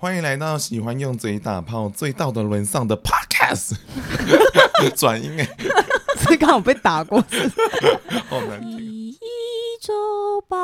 [0.00, 3.72] 欢迎来到喜欢用嘴打炮、最道德沦丧的 Podcast。
[4.94, 5.48] 转音哎，
[6.24, 7.20] 这刚好被打过，
[8.30, 8.78] 好难听。
[8.78, 9.16] 一
[9.82, 10.56] 周报。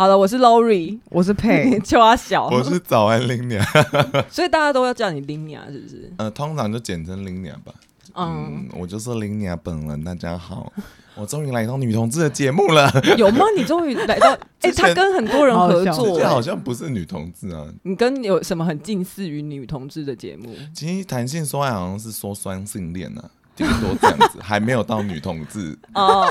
[0.00, 3.62] 好了，我是 Lori，我是佩， 叫阿小，我是早安林娘，
[4.32, 6.10] 所以大家都要叫你林娘，是不是？
[6.16, 7.74] 呃，通常就简称林娘吧。
[8.14, 10.02] 嗯，嗯，我就是林娘本人。
[10.02, 10.72] 大家好，
[11.14, 12.90] 我终于来到女同志的节目了。
[13.18, 13.44] 有吗？
[13.54, 14.32] 你终于来到？
[14.62, 17.66] 哎、欸，他跟很多人合作，这好像不是女同志啊。
[17.82, 20.56] 你跟有什么很近似于女同志的节目？
[20.74, 25.78] 其实谈性说爱好像是说双性恋呢、啊，顶多这样子，还没有到女同志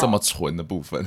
[0.02, 1.06] 这么纯的部分。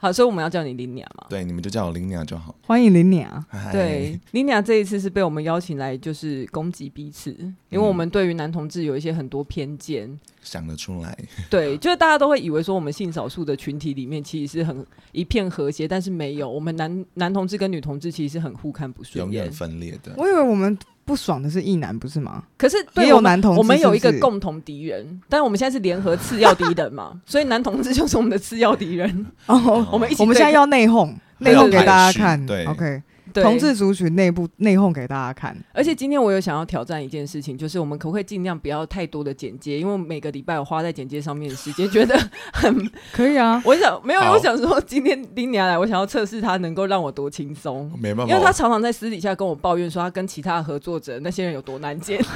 [0.00, 1.26] 好，所以我们要叫你拎娘嘛？
[1.28, 2.54] 对，你们就叫我拎娘就好。
[2.62, 3.44] 欢迎拎娘。
[3.72, 7.32] 对，拎娘这一次是被我们邀请来，就是攻击彼此，
[7.68, 10.18] 因为我们对于男同志有一些很多偏见。
[10.40, 11.18] 想得出来。
[11.50, 20.14] 对，就是大家都会以为说我们性少数的群体里面其实是很一片和谐，但是没有，我们男男同志跟女同志其实是很互看不顺眼、永远分裂的。
[20.16, 20.78] 我以为我们。
[21.08, 22.42] 不爽的是异男，不是吗？
[22.58, 23.60] 可是对也有男同志是是？
[23.60, 29.26] 我们有一个共同敌人，但是我们现在是联合次要敌人嘛， 所以男同志就是我们的次要敌人。
[29.46, 32.44] 哦，我们一起，我们现在要内讧，内讧给大家看。
[32.46, 33.02] 对，OK。
[33.34, 42.18] 同志族群内部内讧给大家看，而且今天我有想要挑战一件事情，就是我们可不可以尽量不要太多的剪接，因为每个礼拜我花在剪接上面的时间觉得
[42.52, 43.62] 很可以啊。
[43.66, 52.20] 我想没有，我想说今天丁娘来，我想要测试他能够让我多轻松，没办法，因为他常常在私底下跟我抱怨说他跟其他合作者那些人有多难剪。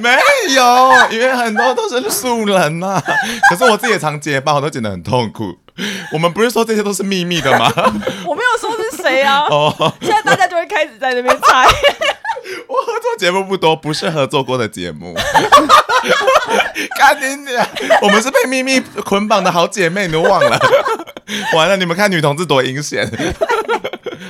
[0.00, 0.10] 没
[0.54, 3.02] 有，因为很多都是素人呐、啊。
[3.48, 5.56] 可是我自己也常结巴，我都剪得很痛苦。
[6.12, 7.72] 我们不是说这些都是秘密的吗？
[8.26, 9.46] 我没有说是谁啊。
[9.50, 11.66] 哦，现在大家就会开始在那边猜。
[12.68, 15.14] 我合作节目不多，不是合作过的节目。
[16.98, 17.66] 赶紧点，
[18.02, 20.58] 我们是被秘密捆绑的好姐妹，你都忘了？
[21.54, 23.10] 完了，你们看女同志多阴险。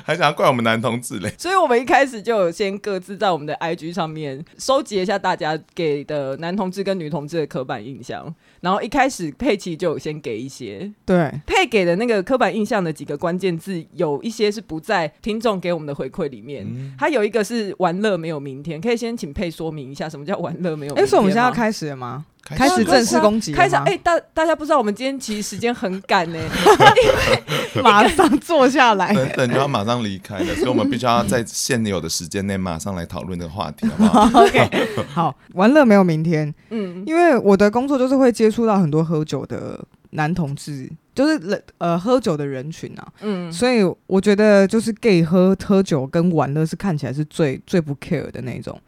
[0.06, 8.32] 还想要怪我们男同志嘞，所以我们一开始就有先各自在我们的 IG 上面收集一下大家给的男同志跟女同志的刻板印象，
[8.64, 21.02] 然后一开始佩奇就有先给一些，对，佩给的那个刻板印象的几个关键字，有一些是不在听众给我们的回馈里面，嗯，有一个是玩乐没有明天，可以先请佩说明一下什么叫玩乐没有明天吗？
[21.02, 22.24] 哎，所以我们现在要开始了吗？
[22.44, 26.42] 开始正式攻击，开始哎、欸，大大家不知道我们今天其实时间很赶呢，因
[27.76, 34.28] 为马上坐下来，等等就要马上离开了， 所以我们必须要在现有的时间内马上来讨论这个话题，好不好？
[34.44, 34.70] OK，
[35.08, 48.78] 好，玩乐没有明天，嗯，因为我的工作就是会接触到很多喝酒的男同志，就是人呃喝酒的人群啊，嗯，所以我觉得就是 gay 喝喝酒跟玩乐是看起来是最最不 care 的那种。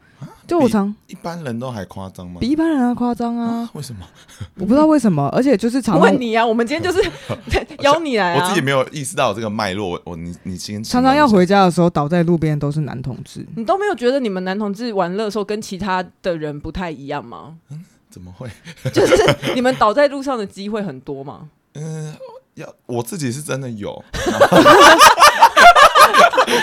[0.47, 2.37] 就我常一般人都还夸张吗？
[2.39, 3.69] 比一般人还夸张啊，啊？
[3.73, 4.05] 为什么？
[4.55, 7.11] 我不知道为什么，而且就是常问你啊，我们今天就是
[7.83, 8.41] 邀你来啊。
[8.41, 17.55] 我自己没有意识到这个脉络，我你你先常常要回家的时候倒在路边都是男同志，你都没有觉得你们男同志玩乐的时候跟其他的人不太一样吗？
[17.69, 18.49] 嗯，怎么会？
[18.93, 19.15] 就是
[19.53, 21.49] 你们倒在路上的机会很多吗？
[21.75, 22.15] 嗯，
[22.55, 24.03] 要我自己是真的有，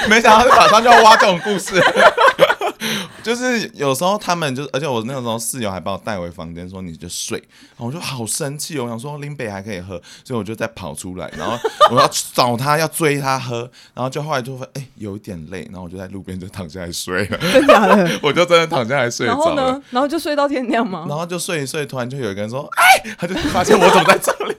[0.08, 1.80] 没想到马上就要挖这种故事。
[3.24, 7.38] 就是有时候他们就，而且我那个时候室友还把我带回房间说，你就睡，
[7.70, 11.58] 然后我就好生气，我想说林北还可以喝，所以我就再跑出来，然后
[11.90, 19.38] 我要找他要追他喝，然后就后来就会哎、欸、有一点累，然后我就在路边就躺下来睡了， 真的， 我就真的躺下来睡着了。
[19.38, 21.06] 然后呢，然后就睡到天亮吗？
[21.08, 24.54] 然后就睡一睡，突然就有一个人说哎，他就发现我怎么在这里，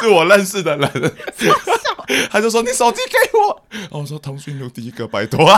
[0.00, 1.12] 是我认识的人，
[2.30, 5.48] 他就说你手机给我，然后我说通讯录第一个拜托。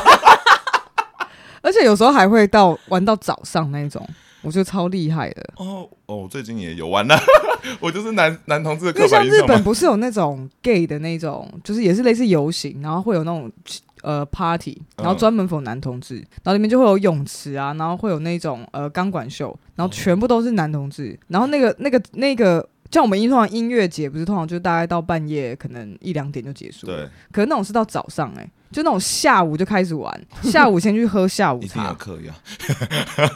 [1.65, 4.07] 而且有时候还会到玩到早上那种，
[4.43, 5.43] 我觉得超厉害的。
[5.57, 7.19] 哦哦，最近也有玩了，
[7.81, 9.39] 我就是男男同志的刻板印象。
[9.39, 13.51] 像日本不是有那种 gay 的那种，就是也是类似游行，然后会有那种
[14.03, 28.51] 呃 party，然后专门 for 男同志，然后里面就会有泳池啊，然后会有那种呃钢管秀，然后全部都是男同志，然后那个那个那个像我们通常音乐节不是通常就大概到半夜可能一两点就结束，对，可是那种是到早上哎、欸。
[28.75, 30.13] 就那种下午就开始玩，
[30.43, 31.67] 下午先去喝下午茶。
[31.67, 32.35] 一定要嗑药。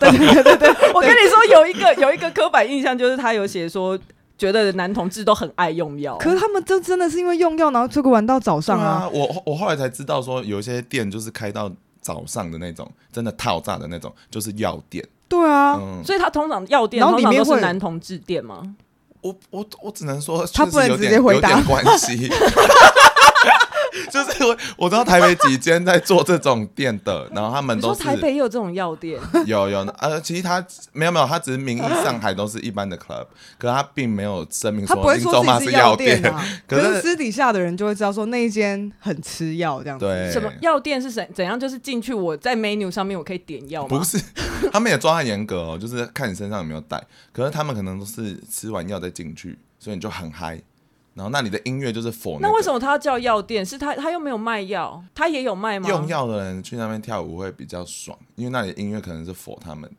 [0.01, 3.97] 对对对对对， 我跟你说，有一个有一个刻板印象，就是他有写说，
[4.37, 6.17] 觉得男同志都很爱用药。
[6.19, 9.05] 可是他们真真的是因为用药，然后这个玩到早上啊。
[9.05, 11.71] 啊我我后来才知道说，有一些店就是开到
[12.01, 15.07] 早上的那种，真的套炸的那种，就是药店。
[15.29, 18.61] 对啊，嗯、所以他通常药店通常都是男同志店吗？
[19.21, 22.29] 我我我只能说，他不能直接回答关系。
[24.13, 33.27] 就是我我知道台北几间在做这种店的，然后他们都是台北也有这种药店， 有有呃，其实他没有没有，他只是名义 上还都是一般的 club，
[33.59, 36.45] 可是他并没有声明说他不会说自己是药店啊。
[36.67, 40.05] 可是，可是私底下的人就会知道说那一间很吃药这样子。
[40.05, 41.59] 对，什么药店是怎怎样？
[41.59, 43.89] 就是进去我在 menu 上面我可以点药吗？
[43.89, 44.19] 不是，
[44.73, 47.03] 他们也抓很严格哦，就是看你身上有没有带。
[47.33, 50.61] 可是他们可能都是吃完药再进去，所以你就很嗨。
[51.19, 53.67] 然后，那里的音乐就是 for 那，那为什么他要叫药店？
[53.67, 55.89] 是他他又没有卖药，他也有卖吗？
[55.89, 59.97] 用药的人去那边跳舞会比较爽，因为那里的音乐可能是 for 他们的，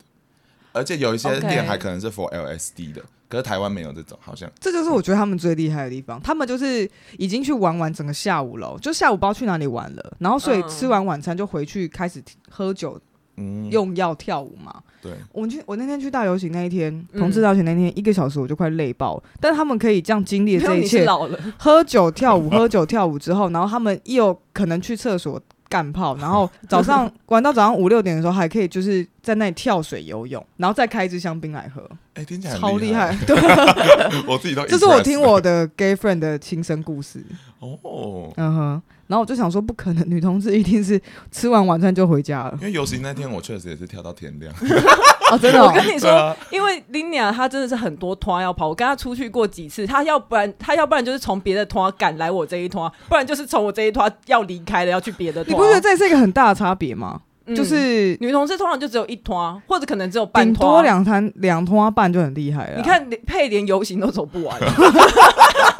[0.71, 3.06] 而且有一些店还可能是 for LSD 的，Okay.
[3.27, 12.98] 可是台湾没有这种，好像这就是我觉得他们最厉害的地方，他们就是已经去玩完整个下午了，就下午不知道去哪里玩了，然后所以吃完晚餐就回去开始喝酒。
[13.39, 14.75] 嗯，用药跳舞嘛？
[15.01, 19.24] 对，我们去，我那天去大游行那一天，同志大游行那天，一个小时我就快累爆了。
[19.39, 21.06] 但他们可以这样经历这一切，
[21.57, 31.81] 喝酒跳舞，喝酒跳舞之后，然后他们又可能去厕所干炮，然后早上 玩到早上五六点的时候，还可以就是在那里跳水游泳，然后再开一支香槟来喝。
[32.16, 33.16] 哎、欸，听起来超厉害！
[33.28, 33.36] 对，
[34.28, 37.24] 我自己都，这是我听我的 gay friend 的亲身故事。
[37.60, 38.81] 哦，嗯哼。
[39.06, 42.54] 然后我就想说，不可能，女同志一定是吃完晚餐就回家了。
[42.62, 44.54] 因为游行那天，我确实也是跳到天亮。
[45.31, 55.54] 哦，真的、哦，我跟你说，啊、因为 Linia 她真的是很多团要跑，我跟她出去过几次，她要不然她要不然就是从别的团赶来我这一团，不然就是从我这一团要离开了要去别的摊。
[55.54, 57.22] 你不觉得这是一个很大的差别吗？
[57.50, 62.78] 嗯、就是女同事通常就只有一拖，或者可能只有半摊，多两摊两拖半就很厉害了。
[62.78, 64.57] 你看配连游行都走不完。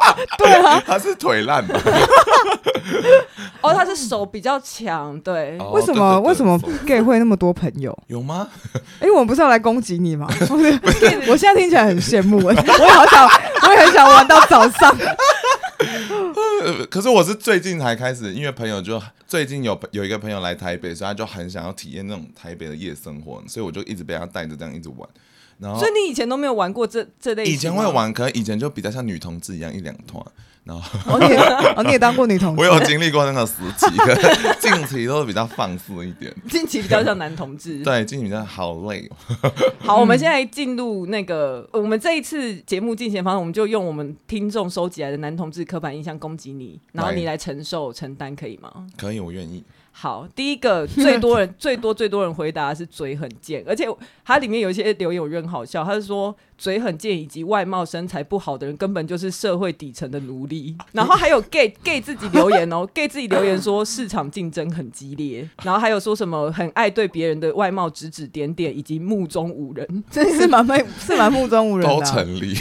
[0.38, 1.80] 对啊， 他是腿烂吧？
[3.62, 5.58] 哦，他是手比较强，对。
[5.60, 7.96] 哦、为什么为什么 gay 会那么多朋友？
[8.08, 8.48] 有吗？
[9.00, 10.28] 哎、欸，我们不是要来攻击你吗？
[11.28, 13.30] 我现在听起来很羡慕，我也好想，
[13.68, 14.96] 我也很想玩到早上。
[16.90, 25.08] 可是我是最近才开始，因为朋友就最近有有一个朋友来台北，所以他就很想要体验那种台北的夜生活，所以我就一直被他带着这样一直玩。
[25.58, 27.46] 然后，所以你以前都没有玩过这这类？
[27.46, 30.24] 以前会玩，可能以前就比较像女同志一样一两团。
[30.70, 31.36] 然后，哦，你也，
[31.76, 32.62] 哦，你也当过女同志？
[32.62, 34.16] 我有经历过那个时期，可
[34.60, 36.32] 近期都是比较放肆一点。
[36.48, 37.84] 近期比较像男同志。
[37.84, 39.10] 对，近期比较好累。
[39.82, 48.86] 好，我们现在进入那个，我们这一次节目进行方式，我们就用我们听众收集来的男同志刻板印象攻击你，然后你来承受承担，可以吗？
[48.96, 49.64] 可以，我愿意。
[50.02, 53.86] 好，第一个最多人 最多最多人回答的是嘴很贱，而且
[54.24, 60.74] 它里面有一些留言有很好笑，他是说嘴很贱以及外貌身材不好的人根本就是社会底层的奴隶。
[60.94, 72.56] 然后还有 gay gay 自己留言哦， gay 自己留言说市场竞争很激烈，然后还有说什么很爱对别人的外貌指指点点，以及目中无人，真是蛮蛮是蛮目中无人的、啊，都成立。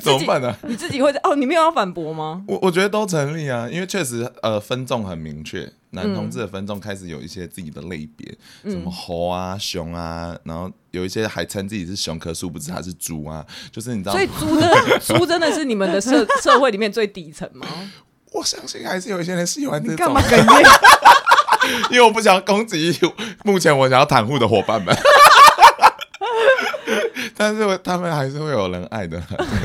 [0.00, 0.58] 怎么办呢、啊？
[0.68, 1.34] 你自己会哦？
[1.34, 2.44] 你没有要反驳吗？
[2.46, 5.68] 我我觉得都成立啊，因为确实呃分众很明确。
[5.94, 14.18] 男同志的分众开始有一些自己的类别，嗯、什么猴啊、熊啊，然后有一些还称自己是熊，可殊不知他是猪啊，就是你知道吗？
[14.18, 17.66] 所以猪真的 猪真的是你们的社社会里面最底层吗？
[18.32, 19.96] 我相信还是有一些人喜欢这种。
[19.96, 20.68] 干嘛 哽咽？
[21.90, 22.94] 因为我不想攻击
[23.44, 24.94] 目前我想要袒护的伙伴们。
[27.36, 29.20] 但是他们还是会有人爱的，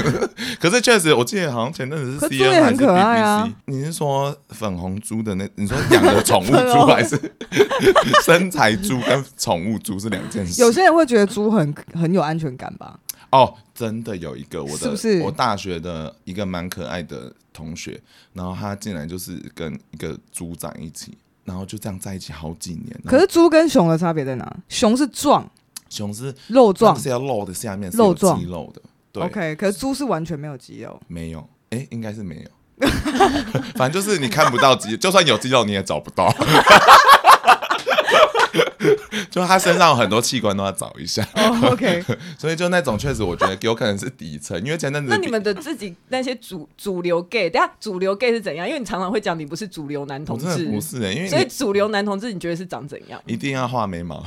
[0.60, 5.48] 可是确实，我记得好像前阵子是 C N 还是 B B C，啊、你是说粉红猪的那？
[5.56, 7.20] 你说养的宠物猪 还是
[8.24, 10.62] 身材猪跟宠物猪是两件事？
[10.62, 13.00] 有些人会觉得猪很很有安全感吧？
[13.32, 18.02] 哦，真的有一个我的，是不是我大学的一个蛮可爱的同学，
[18.34, 23.00] 然后他竟然就是跟一个猪长一起，然后就这样在一起好几年。
[23.06, 24.58] 可是猪跟熊的差别在哪？
[24.68, 25.48] 熊是壮。
[25.90, 28.82] 熊是肉状，是要肉的下面是肉壮肌肉的，
[29.12, 29.24] 对。
[29.24, 31.40] OK，可是猪是完全没有肌肉，没有，
[31.72, 32.88] 哎、欸，应该是没有，
[33.76, 36.32] 反正就是你看不到肌，就算有肌肉你也找不到，
[39.30, 41.28] 就他身上有很多器官都要找一下。
[41.36, 42.04] Oh, OK，
[42.40, 48.68] 所以就那种确实我觉得有可能是底层，因为前阵子那你们的自己那些主主流 gay，等下主流 gay 是怎样？
[48.68, 53.22] 因为你常常会讲你不是主流男同志，不是、欸，因为所以主流男同志你觉得是长怎样？
[53.28, 54.24] 一定要画眉毛。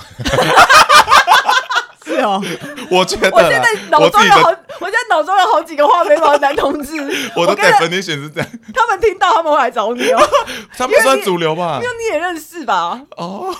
[2.23, 2.43] 是哦，
[2.91, 4.49] 我觉得我现在脑中有好，
[4.81, 6.97] 我现在脑中有好几个画眉毛的男同志，
[7.37, 8.49] 我的 definition 是这样。
[8.73, 10.23] 他们听到他们会来找你哦，
[10.77, 11.81] 他们算主流吧？
[11.83, 13.01] 因为你也认识吧？
[13.17, 13.53] 哦，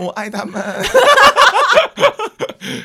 [0.00, 0.62] 我爱他们，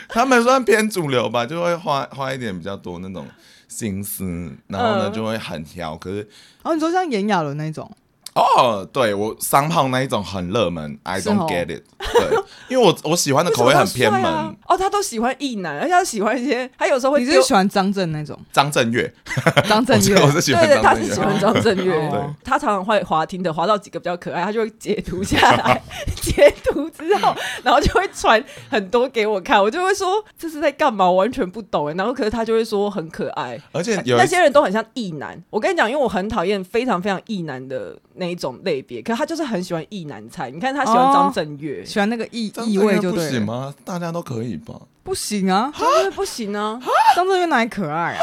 [0.09, 3.27] 他们算偏主流吧，就会花花一点比较多那种
[3.67, 4.23] 心思，
[4.67, 5.95] 然后呢就会很挑。
[5.95, 6.27] 可是，
[6.63, 7.89] 哦，你说像炎亚纶那种。
[8.35, 11.83] 哦，对我三胖那一种很热门，I don't 哦 get it。
[11.97, 12.37] 对，
[12.67, 14.23] 因为我我喜欢的口味很偏门。
[14.67, 18.37] 哦，他都喜欢异男，而且他喜欢一些，他有时候会丢你是喜欢张震那种？
[18.51, 19.11] 张震岳，
[19.69, 20.95] 张震岳我是我是喜欢对对，他。
[20.95, 25.81] 是喜欢张震岳 对，他常常会滑听的，滑到几个比较可爱，他就会截图下来，
[26.21, 35.41] 截图之后，然后就会传很多给我看，我就会说这是在干嘛，我完全不懂哎，然后可是他就会说很可爱，而且有那些人都很像异男。
[35.49, 40.49] 我跟你讲，因为我很讨厌非常非常异男的那一种类别，可是他就是很喜欢意男菜。
[40.49, 43.25] 你看他喜欢张震岳，喜欢那个异张震岳异味就对。
[43.25, 43.73] 不行吗？
[43.83, 44.73] 大家都可以吧？
[45.03, 46.79] 不行啊，张震岳不行啊，
[47.15, 48.19] 张震岳哪里可爱啊？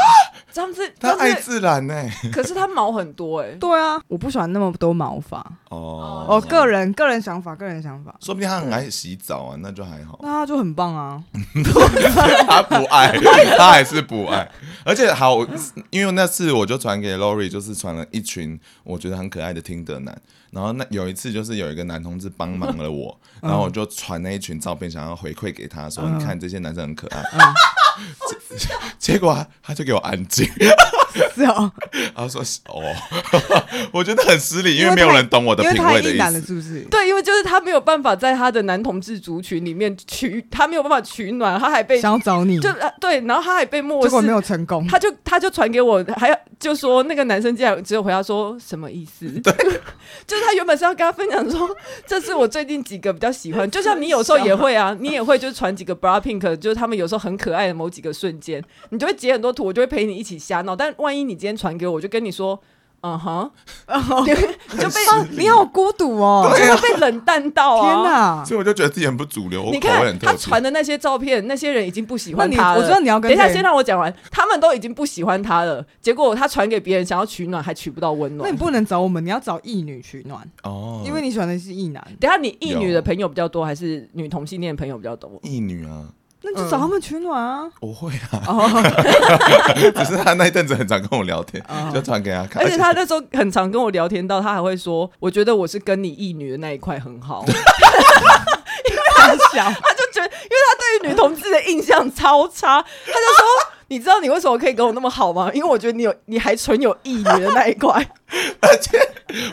[0.53, 1.95] 张震他爱自然呢。
[2.33, 3.49] 可是他毛很多哎。
[3.59, 5.39] 对啊，我不喜欢那么多毛发。
[5.71, 8.15] 哦哦，个人个人想法，个人想法。
[8.21, 10.19] 说不定他很爱洗澡啊，那就还好。
[10.23, 11.23] 那他就很棒啊！
[12.47, 13.13] 他不爱，
[13.57, 14.49] 他还是不爱。
[14.85, 15.49] 而且好，我
[15.91, 20.21] 因为那次我就传给 Lori，就是传了一群我觉得很可爱的听德男。
[20.53, 23.49] 然后那有一次就是有一个男同志帮忙了我， 嗯。
[23.51, 26.19] 然后我就传那一群照片，想要回馈给他说：“嗯。
[26.19, 27.21] 你看这些男生很可爱。
[27.33, 27.55] 嗯
[28.99, 30.47] 结果他他就给我安静，
[31.35, 31.71] 是哦，
[32.15, 32.83] 他说：“哦，
[33.93, 36.41] 我觉得很失礼，因为没有人懂我的因为品味的意思。
[36.47, 36.81] 是不是？
[36.91, 44.87] 对，因为就是他没有办法在他的男同志族群里面取，他没有办法取暖，他还被想要找你，就、呃、对，然后他还被漠结果没，有成功。
[44.89, 49.29] 他就他就传给我，还要就说那个男生竟然只有回答说什么意思？
[49.41, 49.53] 对，
[50.27, 51.69] 就是他原本是要跟他分享说，
[52.07, 60.75] 这是我最近几个比较喜欢，就像你有时候也会啊，你也会就是传几个 BLACKPINK，就是他们有时候很可爱的某几个瞬间，你就会截很多图，我就会陪你一起瞎闹。
[60.75, 62.59] 但万一你今天传给我，我就跟你说，
[63.03, 63.51] 嗯哼，
[64.73, 66.49] 你就被啊你好孤独哦！
[66.57, 67.83] 就会被冷淡到啊！
[67.83, 68.45] 天哪！
[68.45, 70.33] 所以我就觉得自己很不主流，你看他。
[70.37, 72.79] 传的那些照片，那些人已经不喜欢他了。
[72.79, 74.15] 我知道你要跟等一下，先让我讲完。
[74.31, 78.57] 他们都已经不喜欢他了，结果他传给别人，想要取暖，还取不到温暖那你。
[78.57, 85.29] 不能找我们，你要找异女取暖，哦，因为你喜欢的是异男，等下，你异女的朋友比较多，还是女同性恋的朋友比较多？
[85.43, 86.07] 异女啊，
[86.43, 87.69] 那你就找他们取暖啊。
[87.81, 88.69] 我会啊，哦，
[89.97, 92.63] 只是他那一阵子很常跟我聊天，哦就传给他看。
[92.63, 97.45] 而且他那时候很常跟我聊天到，他还会说：“我觉得我是跟你异女的那一块很好。
[97.49, 103.47] ”因为很小，他就觉得，因为他对于女同志的印象超差，他就说
[103.89, 105.51] ：“你知道你为什么可以跟我那么好吗？
[105.55, 108.05] 因为我觉得你有，你还存有异女的那一块。
[108.61, 108.99] 而且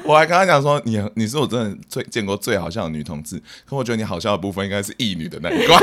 [0.04, 5.78] 我还跟他讲说，你你是我真的最见过最好笑的女同志，可我觉得你好笑的部分应该是异女的那一块，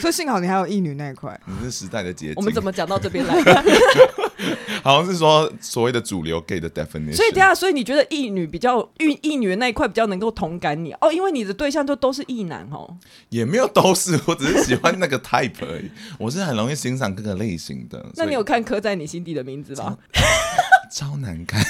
[0.00, 1.38] 所以幸好你还有异女那一块。
[1.46, 2.34] 你是时代的结晶。
[2.36, 3.34] 我们怎么讲到这边来？
[4.82, 7.14] 好像是说所谓的主流 gay 的 definition？
[7.14, 11.12] 所以等一下，所以你觉得异女比较异异女的那一块比较能够同感你哦？
[11.12, 12.96] 因为你的对象就都是异男哦。
[13.28, 15.88] 也没有都是，我只是喜欢那个 type 而已。
[16.18, 18.04] 我是很容易欣赏各个类型的。
[18.16, 19.96] 那你有看刻在你心底的名字吗？
[20.90, 21.62] 超 难看，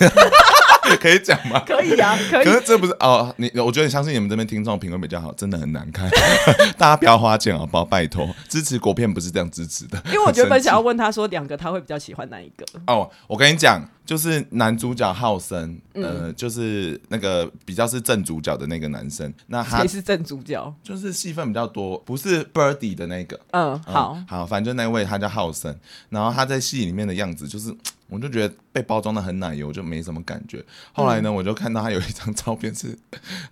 [1.01, 1.63] 可以讲吗？
[1.67, 2.53] 可以啊，可以可。
[2.53, 6.09] 是这不是哦，你我觉得相信你们这边听众品味比较好，真的很难看，
[6.77, 7.85] 大家不要花钱好不好？
[7.85, 10.01] 拜托，支持国片不是这样支持的。
[10.07, 12.65] 因为我觉得本想要问他说，两个他会比较喜欢哪一个？
[12.87, 20.75] 哦，我跟你讲，就是男主角浩森，嗯呃，就是那个比较是正主角的那个男生，那他谁是正主角？
[20.83, 23.39] 就是戏份比较多，不是 Birdy 的那个。
[23.53, 25.77] 嗯，好嗯，好，反正那位他叫浩森，
[26.09, 27.75] 然后他在戏里面的样子就是，
[28.09, 30.65] 我就觉得被包装的很奶油，就没什么感觉。
[30.93, 32.99] 后来呢，嗯我就看到他有一张照片是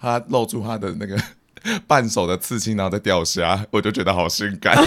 [0.01, 1.17] 他露出他的那个
[1.87, 4.77] 半手的刺青，然后在钓虾，我就觉得好性感。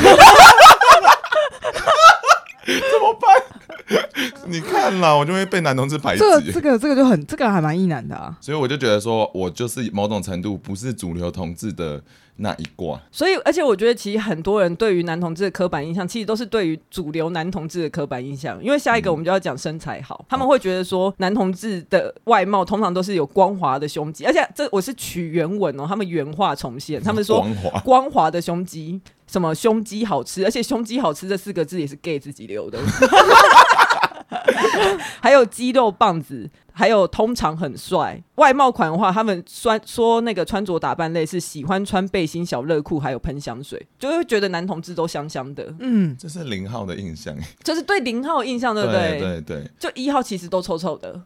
[2.65, 3.29] 怎么办？
[4.45, 6.19] 你看啦，我就会被男同志排挤。
[6.19, 8.35] 这个这个这个就很，这个还蛮异男的啊。
[8.41, 12.01] 所以我就觉得说，我就是某种程度不是主流同志的
[12.37, 12.99] 那一挂。
[13.11, 18.63] 所以，而且我觉得其实很多人对于男同志的刻板印象，其实都是对于主流男同志的刻板印象。
[18.63, 32.79] 因为下一个我们就要讲身材好，他们会觉得说男同志的外貌通常都是有光滑的胸肌，而且这我是取原文哦，他们原话重现，他们说光滑光滑的胸肌，什么胸肌好吃，而且胸肌好吃这四个字也是 gay 自己留的。
[35.21, 38.21] 还有肌肉棒子，还有通常很帅。
[38.35, 45.73] 外貌款的话，他们说说那个穿着打扮类是喜欢穿背心、小热裤，还有喷香水，就会觉得男同志都香香的。
[45.79, 49.19] 嗯，这是零号的印象，就是对零号的印象，对不对？
[49.19, 51.21] 对对就一号其实都臭臭的。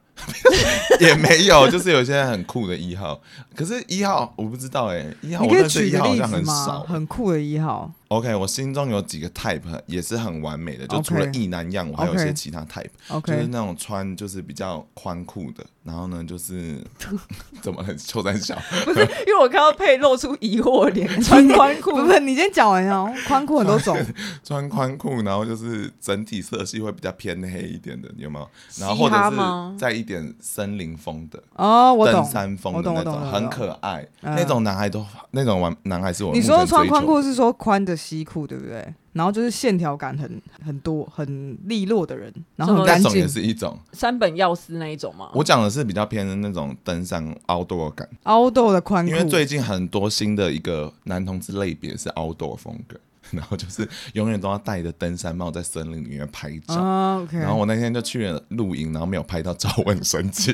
[0.98, 3.22] 对， 也没有，就是有些很酷的一号，
[3.56, 6.80] 可是一号我不知道哎、一号我认识举一号好像很子吗少？。
[6.82, 16.84] 很酷的一号，OK，我心中有几个 type 也是很完美的，就除了异男样，我还有一些其他 type，OK，就是那种穿就是比较宽裤，的，然后呢就是
[17.62, 23.98] 怎么很秋山小， 不是因为我看到佩露出疑惑脸，穿宽裤， 不是你先讲完哦，宽裤很多种，
[24.44, 28.50] 穿宽裤，然后就是整体色系会比较偏黑一点的，有没有？
[28.80, 36.34] 然后或者是带一点森林风的哦，我懂，登山风的那种，很可爱，那种男孩都那种玩男孩是我。
[36.34, 38.94] 你说穿宽裤是说宽的西裤对不对？
[39.18, 43.04] 然后就是线条感很很多、很利落的人，然后很干净。
[43.06, 45.30] 那种也是一种山本耀司那一种吗？
[45.34, 49.12] 我讲的是比较偏的那种登山 outdoor 感，outdoor 的宽裤。
[49.12, 52.98] 因为最近很多新的一个男同志类别是 outdoor 风格。
[53.32, 56.76] 然后就是永远都要戴着登山帽在森林里面拍照。
[56.76, 57.40] Oh, okay.
[57.40, 60.52] 然后我那天就去了露营，然后没有拍到照，我很生气。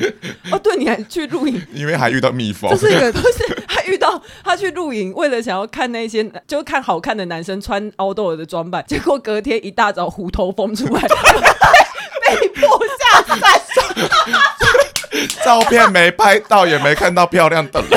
[0.50, 2.70] 哦，对，你还去露营，因为还遇到蜜蜂。
[2.70, 13.62] 这是一个，不是还遇到他去露营，为了想要看那些，就看好看的男生穿 outdoor 的装扮，结果隔天一大早虎头蜂出来， 被迫下山。
[15.44, 17.90] 照片没拍到，也没看到漂亮的人。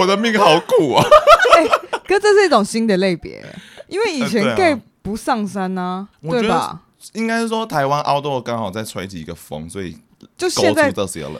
[0.00, 1.04] 我的命好苦啊！
[1.56, 1.64] 哎，
[2.06, 3.44] 哥，这是一种新的类别，
[3.88, 6.80] 因为以前 gay 不上山呢，对吧？
[7.12, 9.96] 应该是说台湾 outdoor 刚好在吹起一个风，所以
[10.36, 10.92] 就现在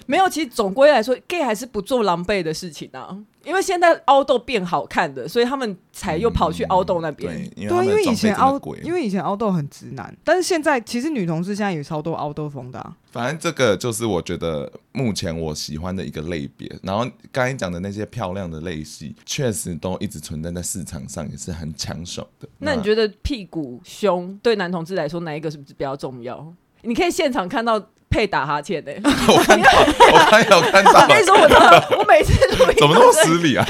[0.06, 0.28] 没有。
[0.28, 3.16] 其实总归来说，gay 还是不做狼狈的事情啊。
[3.44, 7.30] 因为现在凹豆变好看的，所以他们才又跑去凹豆那边。
[7.54, 12.94] 对，因为以前凹，因为以前凹豆很直男，但是现在其实女同志现在也超多凹豆风的。
[13.12, 16.74] 反正这个就是我觉得目前我喜欢的一个类别。
[16.82, 22.48] 然后刚才讲的那些漂亮的类系，确实都一直存在在市场上，也是很抢手的。
[22.58, 26.50] 那你觉得屁股、胸对男同志来说哪一个是不是比较重要？
[26.80, 27.78] 你可以现场看到。
[28.14, 29.68] 配打哈欠的， 我看到，
[30.12, 30.92] 我看有看到。
[31.02, 33.66] 我跟你说，我我每次录音怎么那么失礼啊？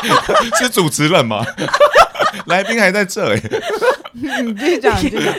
[0.58, 1.44] 是主持人吗？
[2.46, 3.42] 来宾还在这里。
[4.14, 5.34] 你继续讲，继续讲。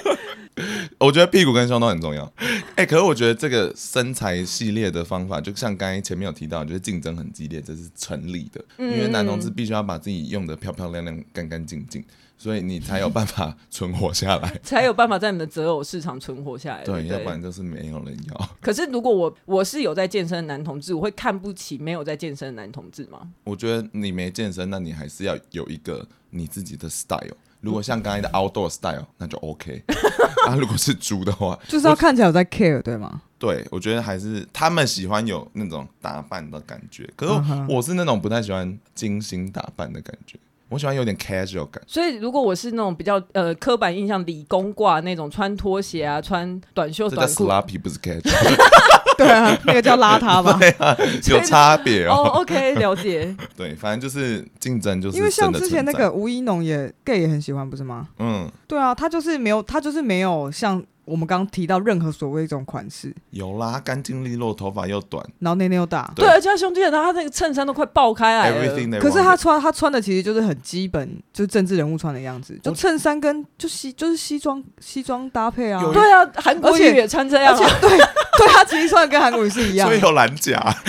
[0.99, 2.31] 我觉得屁股跟胸都很重要。
[2.75, 8.63] 哎，可是我觉得这个身材系列的方法，就像刚才前面有提到，就是竞争很激烈，这是成立的。
[8.77, 12.05] 因为男同志必须要把自己用的漂漂亮亮、干干净净。
[12.43, 16.83] 所以你才有办法存活下来， 才有办法在你们的择偶市场存活下来。
[16.83, 18.49] 对，要不然就是没有人要。
[18.59, 23.21] 可是如果我我是有在健身的男同志，我会看不起没有在健身的男同志吗？
[23.45, 27.37] 我觉得你没健身，那你还是要有一个你自己的 style。
[27.61, 29.81] 如果像刚才的 outdoor style，那就 OK。
[30.45, 33.21] 那如果是猪的话， 就是要看起来有在 care，对吗？
[33.39, 37.09] 对，我觉得还是他们喜欢有那种打扮的感觉。
[37.15, 37.33] 可是
[37.69, 40.37] 我是那种不太喜欢精心打扮的感觉。
[40.73, 48.21] 我喜欢有点 casual 感，所以如果我是那种比较呃刻板印象理工挂那种穿拖鞋啊， 穿短袖短裤，sloppy 不是 casual，
[49.17, 50.57] 对啊，那个叫邋遢吧？
[50.59, 50.97] 对啊，
[51.29, 52.15] 有差别哦。
[52.15, 53.35] Oh, OK，了解。
[53.55, 58.07] 对，反正就是竞争，就是因为像之前那个吴一农也 gay 也很喜欢，不是吗？
[58.17, 60.83] 嗯，对啊，他就是没有，他就是没有像。
[61.05, 68.99] 我们刚刚提到任何所谓一种款式，有啦，干净利落，头发又短，然后内内又大，对，而且他胸肌很大，他那个衬衫都快爆开来了。
[69.01, 75.83] 可是他穿他穿的其实就是很基本，就是政治人物穿的样子，就衬衫跟就西就是西装西装搭配啊。
[75.91, 77.67] 对啊，韩国瑜也穿这样，对，
[78.39, 80.73] 对他其实穿的跟韩国瑜是一样，所以有蓝甲。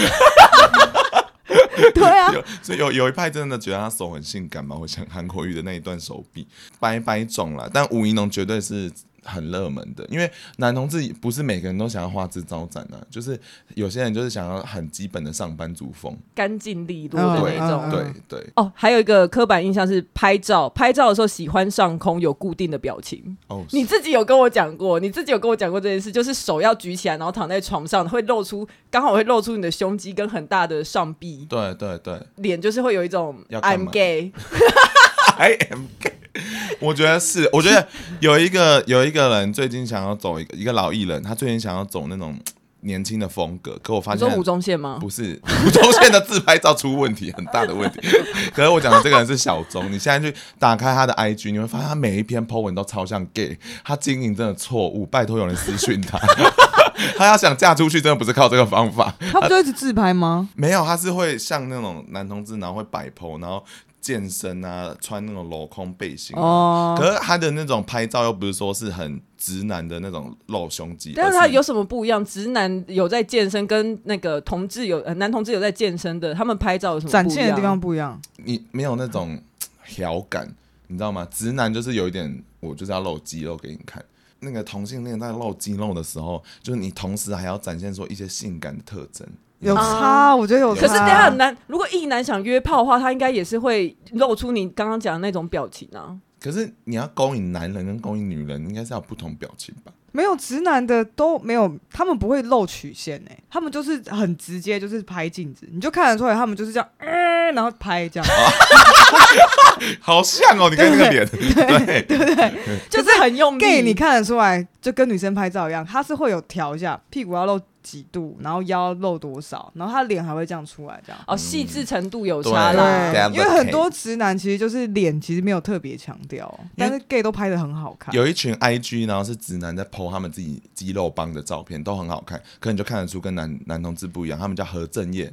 [1.92, 6.46] 对啊， 所以有有一派真的觉得他手很性感嘛，会像韩国瑜的那一段手臂，
[6.78, 8.88] 白白种了，但吴怡农绝对是。
[9.24, 13.38] 很热门的，因为男同志不是每个人都想要花枝招展啊，就是
[13.74, 17.90] 有些人就是想要很基本的上班族风，干净利落的那种。
[17.90, 18.46] 对对。
[18.56, 23.36] 哦，还有一个刻板印象是拍照，拍照的时候喜欢上空有固定的表情。
[23.48, 31.46] 哦，你自己有跟我讲过，你自己有跟我讲过这件事，就是手要举起来，然后躺在床上会露出，刚好会露出你的胸肌跟很大的上臂。
[31.48, 32.20] 对对对。
[32.36, 36.13] 脸就是会有一种 I'm gay，I am gay。
[36.80, 37.86] 我觉得是，我觉得
[38.20, 42.38] 有一个有一个人最近想要走一个一个老艺人，他最近想要走那种
[42.80, 44.98] 年轻的风格，可我发现，你说吴宗宪吗？
[45.00, 48.00] 不是，吴宗宪的自拍照出问题，很大的问题。
[48.52, 56.18] 可是我讲的这个人是小钟，你现在去打开他的 IG，你会发现他每一篇 po 文都超像 gay，他经营真的错误，拜托有人私讯他，
[57.16, 59.14] 他要想嫁出去，真的不是靠这个方法。
[59.32, 60.48] 他不就一直自拍吗？
[60.56, 63.64] 没有，他是会像那种男同志，然后会摆 po，然后。
[64.04, 72.22] 健身啊，穿那种镂空背心，哦，可是他的那种拍照又不是说是很直男的那种露胸肌，但是他有什么不一样？
[72.22, 78.20] 直男有在健身，跟那个同志有男同志有在健身的，他们拍照有什么展现的地方不一样？
[78.44, 79.40] 你没有那种
[79.86, 80.54] 调感，
[80.88, 81.26] 你知道吗？
[81.30, 84.04] 直男就是有一点，我就是要露肌肉给你看。
[84.40, 89.26] 那个同性恋在露肌肉的时候，就是你同时还要展现出一些性感的特征。
[89.60, 90.80] 有差，嗯、我觉得有差。
[90.82, 96.16] 可是等下很难，如果一男想约炮的话，他应该也是会露出你刚刚讲的那种表情啊。
[96.40, 99.90] 可是你要勾引男人跟勾引女人，应该是要不同表情吧？
[100.12, 108.28] 没有直男的都没有，他们不会露曲线哎、欸，他们就是很直接，就是拍镜子，你就看得出来，他们就是这样，呃、然后拍这样，
[110.00, 112.52] 好像哦，你看那个脸，对对不对？
[112.90, 113.62] 就是很用力。
[113.62, 117.58] gay 你看得出来，就跟女生拍照一样，他是会有调一下，屁股要露。
[117.84, 123.12] 几度，然后腰露多少，然后他脸还会这样出来，这样哦，细致程度有差啦。
[123.12, 128.12] 对，因为很多直男其实就是脸其实没有特别强调，但是 gay 都拍的很好看。
[128.14, 135.32] 有一群 IG，然后是直男在 po 他们自己肌肉棒的照片，都很好看，可你就看得出跟男男同志不一样，他们叫何正业。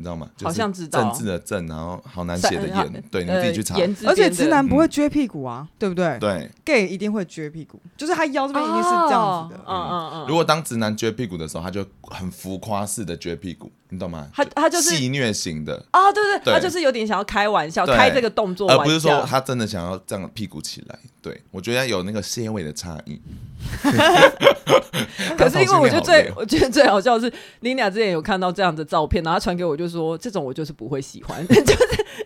[0.00, 0.28] 你知道吗？
[0.44, 3.74] 好像知道政治的政，然后好难写的言，对，你自己去查。
[4.06, 6.16] 而且直男不会撅屁股啊，对不对？
[6.20, 9.60] 对，gay 一定会撅屁股，就是他腰这边一定是这样子的。
[9.66, 10.26] 嗯嗯嗯。
[10.28, 14.28] 如果当直男撅屁股的时候，他就很浮夸式的撅屁股，你懂吗？
[14.32, 20.96] 他他就是戏虐型的啊，对对，他就是有点想要开玩笑，开这个动作，而不是说他真的想要这样屁股起来。
[21.20, 23.20] 对，我觉得有那个些微的差异。
[25.36, 31.78] 可是因为我觉得最我觉得最好笑的是，Lina 之前有看到这样的照片，然后传给我，就说这种我就是不会喜欢， 就是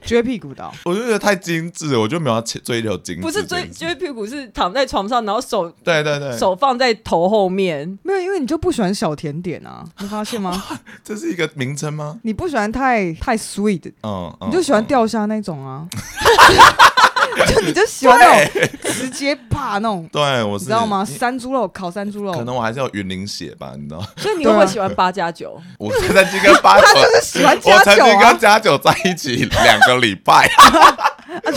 [0.04, 0.70] 撅屁股的。
[0.84, 3.22] 我就觉得太精致了，我就没有追求精致。
[3.22, 7.98] 不是追撅屁股，是躺在床上，然后手对对对，手放在头后面。
[8.02, 10.62] 没有，因为你就不喜欢小甜点啊，你发现吗？
[11.04, 12.18] 这是一个名称吗？
[12.22, 15.88] 你不喜欢太太 sweet，嗯，你就喜欢掉下那种啊。
[17.46, 21.04] 就你就喜欢那种直接啪那种，对我知道吗？
[21.04, 24.00] 山猪肉烤山猪肉，可能我还是要云林血吧，你知道？
[24.16, 25.60] 所以你会不会喜欢八加九？
[25.78, 30.48] 我曾经跟八九， 就是喜欢加九，我曾经跟加九在一起两个礼拜，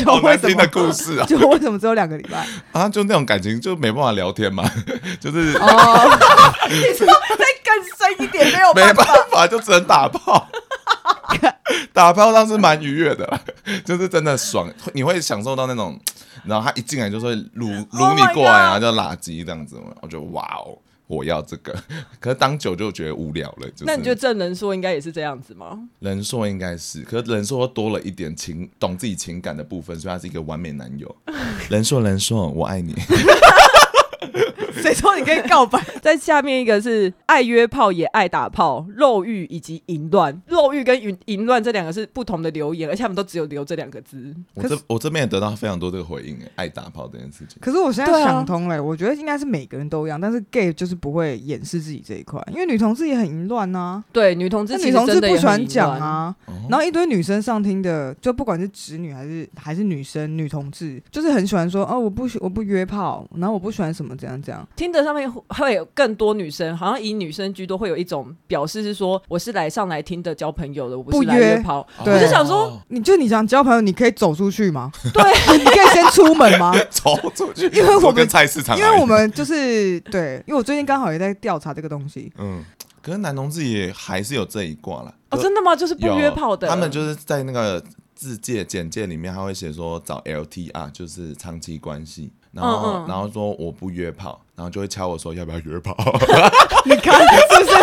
[0.05, 1.25] 好难听的故事啊！
[1.25, 2.87] 就为什么只有两个礼拜啊？
[2.89, 4.63] 就那种感情就没办法聊天嘛，
[5.19, 6.17] 就是哦，
[6.69, 8.73] 你说再更深一点没有？
[8.73, 10.47] 没办法，就只能打炮。
[11.93, 13.41] 打炮倒是蛮愉悦的，
[13.83, 15.99] 就是真的爽，你会享受到那种，
[16.43, 21.75] 然后他一进来就说撸撸你过来啊，就垃圾这样子，我觉得哇哦，我要这个。
[22.19, 23.67] 可是当久就觉得无聊了。
[23.71, 25.79] 就是、那你觉得郑人硕应该也是这样子吗？
[25.99, 31.15] 人硕应该是，可是人硕多了一点情，懂自己情感的部分，所以他是一个完美男友。
[31.69, 32.93] 人硕人硕，我爱你。
[34.81, 35.81] 谁说你可以告白？
[36.01, 40.41] 在下面一个是爱约炮也爱打炮，肉欲以及淫乱。
[40.47, 44.33] 肉欲跟淫淫乱这两个是不同的留言，而且他们都只有留这两个字。
[44.53, 47.57] 我这我这边也得到非常多这个回应，爱打炮这件事情。
[47.61, 54.03] 可是我现在想通了，我觉得应该是每个人都一样，但是 gay 就是不会掩饰自己这一块，因为女同志也很淫乱啊。
[54.11, 56.35] 对，女同志女同志不喜欢讲啊，
[56.69, 64.67] 然后一堆女生上听的，就不管是直女还是还是女生女同志，就是很喜欢说哦，我不我不约炮，然后我不喜欢什么怎样怎样。
[64.75, 71.85] 听的上面会有更多女生，好像以女生居多，会有一种表示是说，我是来上来听的交朋友的，我不是来约炮。
[72.03, 74.91] 对，我就想说，你就你想交朋友，你可以走出去吗？
[75.13, 75.23] 对，
[75.57, 76.73] 你可以先出门吗？
[76.89, 82.31] 走出去，因为我们跟菜市场，因为我们就是对，因为我最近刚好也在调查这个东西。
[82.37, 82.63] 嗯，
[83.01, 85.13] 可是男同志也还是有这一挂啦。
[85.31, 85.75] 哦，真的吗？
[85.75, 92.31] 就是不约炮的，他们就是在那个自介简介里面，他会写说找 LTR，就是长期关系。
[92.55, 95.93] 然后，嗯嗯然后说我不约炮，然后就会敲我说要不要约炮？
[96.85, 97.75] 你看是不是？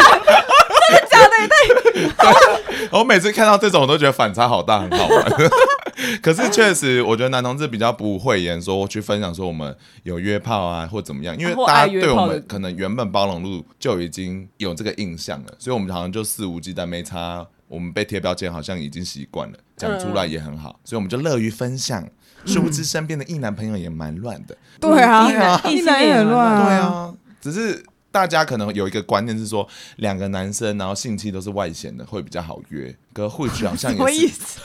[0.89, 1.49] 真的假的？
[1.93, 2.89] 对。
[2.91, 5.33] 我每次看到这种，我都觉得反差好大，很好玩。
[6.23, 17.47] 可是确实，我觉得男同志比较不会言说去分享说我们有约炮啊，或怎么样，因为大家对我们可能原本包容度就已经有这个印象了，所以我们好像就肆无忌惮，没差。
[17.69, 22.07] 我们被贴标签好像已经习惯了，讲出来也很好，所以我们就乐于分享。
[22.45, 27.13] 殊不知身边的异男朋友也蛮乱的，对啊，异男也很乱，对啊。
[27.41, 34.03] 只是大家可能有一个观念是说，两个男生然后性器都是外显的会比较好约，可或许好像 也是。
[34.03, 34.61] 什么意思？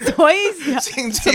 [0.04, 0.80] 什么意思啊？
[0.80, 1.30] 性器，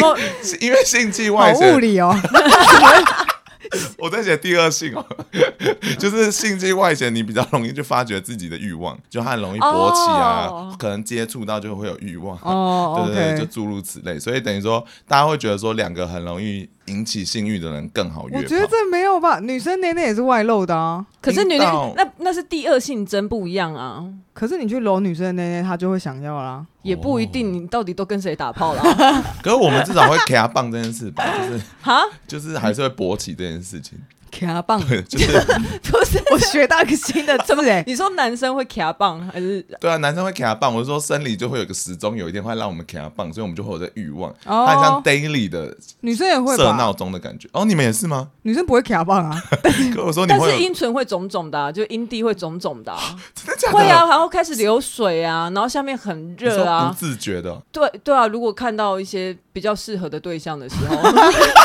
[0.59, 1.73] 因为性器外显。
[1.73, 2.15] 物理哦。
[3.97, 5.05] 我在写第二性哦，
[5.99, 10.77] 就是性器外显，你比较容易就发觉自己的欲望，就很容易勃起啊，oh.
[10.77, 13.05] 可能接触到就会有欲望，oh.
[13.05, 18.37] 对对对，就诸如此类，所以等于说大家会觉得说两个很容易引起性欲的人更好约。
[18.37, 24.03] 我觉得这没有吧，女生内内也是外露的啊，可是女的那那是第二性征不一样啊。
[24.33, 27.53] 可是你去搂女生的内内，她就会想要啦，也不一定。
[27.53, 28.83] 你到底都跟谁打炮了？
[29.41, 33.97] 可是我们至少会给她棒这件事吧，就是哈，就是还是会勃起这件事情。
[34.31, 35.39] 卡棒，就是
[35.83, 39.61] 不是我学到一个新的 词哎，你说男生会卡棒还是？
[39.79, 40.73] 对啊，男生会卡棒。
[40.73, 44.33] 我是说生理就会有个时钟，有一天会让我们卡棒，所以我们就会有这欲望。
[44.43, 47.49] 它很像 daily 的，女生也会设闹钟的感觉。
[47.51, 48.29] 哦，你们也是吗？
[48.43, 49.43] 女生不会卡棒啊。
[49.93, 52.95] 可我说，但是阴唇会肿肿的，就阴蒂会肿肿的。
[53.35, 53.77] 真的假的？
[53.77, 57.61] 会啊，然后开始流水啊，然后下面很热啊，不自觉的。
[57.71, 60.95] 对对啊，如果看到一些比较适合的对象的时候，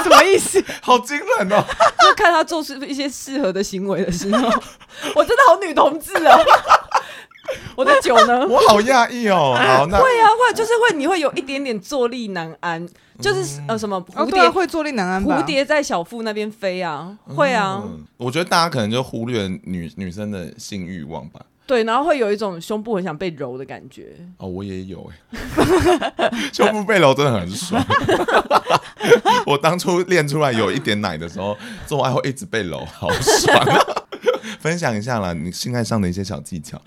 [0.02, 0.62] 什么意思？
[0.82, 1.64] 好惊人哦！
[2.00, 2.55] 就看他做。
[2.62, 4.48] 出一些适合的行为的时候，
[5.14, 6.38] 我真的好女同志啊！
[7.76, 8.44] 我的酒呢？
[8.48, 9.54] 我好讶异哦。
[9.56, 12.84] 好，那会啊，会就是会，你会有一点点坐立难安，
[13.20, 18.04] 就是呃什么蝴蝶、会坐立难安，蝴蝶在小腹那边飞啊，会啊、嗯。
[18.16, 21.40] 我觉得大家可能就忽略女女生的性欲望吧。
[21.66, 24.16] 对，然后会有一种胸部很想被揉的感觉。
[24.38, 27.84] 哦，我也有哎， 胸部被揉真的很爽。
[29.46, 33.78] 我当初练出来有一点奶的时候，做爱会一直被揉，好爽啊！
[34.60, 36.80] 分享一下啦，你性爱上的一些小技巧。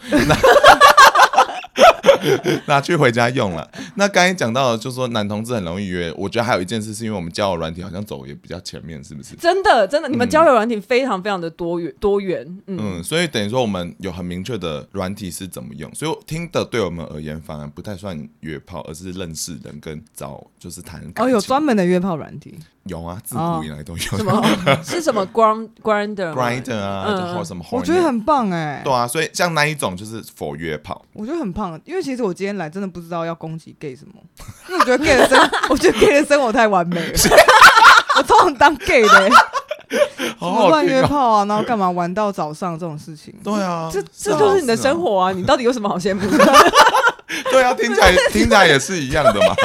[2.68, 3.70] 拿去回家用了。
[3.96, 6.14] 那刚才讲到的，就是说男同志很容易约。
[6.18, 9.36] 我觉得还有一件事，是因为我们交友软体好像走也比较前面，是不是？
[9.36, 12.46] 真的，真的，你们交友软体非常非常的多元多元。
[12.68, 21.02] 嗯，嗯，所以等于说我们有很明确的软体是怎么用，所以听的对我们而言反而不太算约炮，而是认识人跟找就是谈。
[21.16, 22.58] 哦，有专门的约炮软体。
[22.90, 24.00] 有啊，自古以来都有。
[24.00, 24.44] 什么？
[24.84, 27.64] 是什么 grind grinder grinder 啊，或什么？
[27.72, 28.82] 我觉得很棒哎。
[28.84, 31.02] 对啊，所以像那一种就是 for 约炮。
[31.14, 34.14] 我觉得很棒，因为其实我今天来真的不知道要攻击 gay 什么，
[34.68, 37.14] 因为我觉得 gay 的生， 我觉得 gay 的生活太完美了。
[38.18, 39.30] 我超想当 gay 的，
[40.42, 43.34] 乱约炮啊，然后干嘛玩到早上这种事情。
[43.44, 45.32] 对啊，这这就是你的生活啊！
[45.32, 46.46] 你到底有什么好羡慕的？
[47.52, 49.56] 对啊，听起来听起来也是一样的嘛。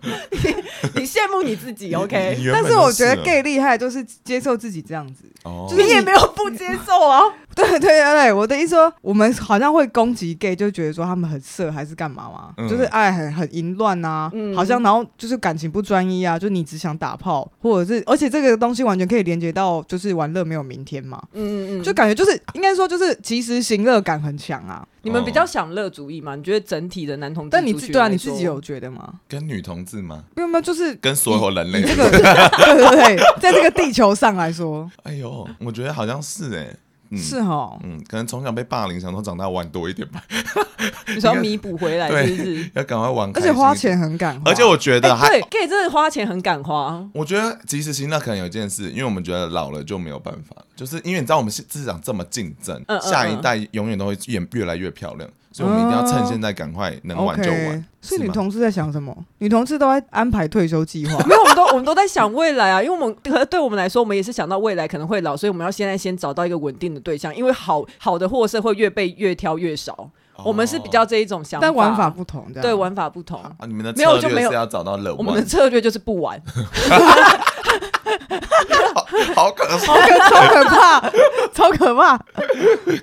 [0.94, 2.38] 你羡慕你自己， OK？
[2.52, 5.24] 但是我觉得 gay 厉害，就是接受自己这样子。
[5.44, 7.22] 哦，你也没有不接受啊。
[7.54, 12.54] 对对对对，我的意思说，我们好像会攻击 gay，就觉得说他们很色还是干嘛嘛？
[12.56, 21.20] 嗯、就是爱很很淫乱啊，嗯、好像然后就是感情不专一啊，就你只想打炮，或者是而且这个东西完全可以连接到就是玩乐没有明天嘛。
[21.32, 24.86] 嗯嗯嗯，就感觉就是应该说就是及时行乐感很强啊。
[25.02, 26.34] 你们比较享乐主义吗？
[26.36, 27.50] 你觉得整体的男同志？
[27.50, 29.14] 但你自对啊，你自己有觉得吗？
[29.28, 30.24] 跟女同志吗？
[30.36, 31.82] 没有没有，就是跟所有人类。
[31.82, 36.76] 这个 对对对，在这个地球上来说，哎呦，我觉得好像是哎。
[37.16, 40.22] 是哦，嗯，可能从小被霸凌，想说长大玩多一点吧，
[41.22, 42.70] 要弥补回来，是不是？
[42.74, 47.04] 要赶快玩，而且花钱很敢花，而且我觉得还对，gay 真的花钱很敢花。
[47.12, 55.28] 我觉得及时行乐可能有一件事，因为我们觉得老了就没有办法，就是因为你知道我们市场这么竞争，下一代永远都会越越来越漂亮。
[55.52, 57.84] 所以我们一定要趁现在赶快能玩就玩。
[58.02, 59.16] Uh, 以女同志在想什么？
[59.38, 61.18] 女同志都在安排退休计划。
[61.26, 70.10] 没有，我们都我们都在想未来啊，因为我们对对我们来说，我们也是想到未来可能会老，所以我们要现在先找到一个稳定的对象，因为好好的货色会越被越挑越少。
[70.36, 70.46] Oh.
[70.46, 73.42] 我们是比较这一种想法，但玩法不同，对，玩法不同。
[73.42, 76.40] 啊，你们的策略是要找到乐，我们的策略就是不玩。
[79.34, 81.10] 好可好可超可怕，
[81.54, 82.18] 超可怕，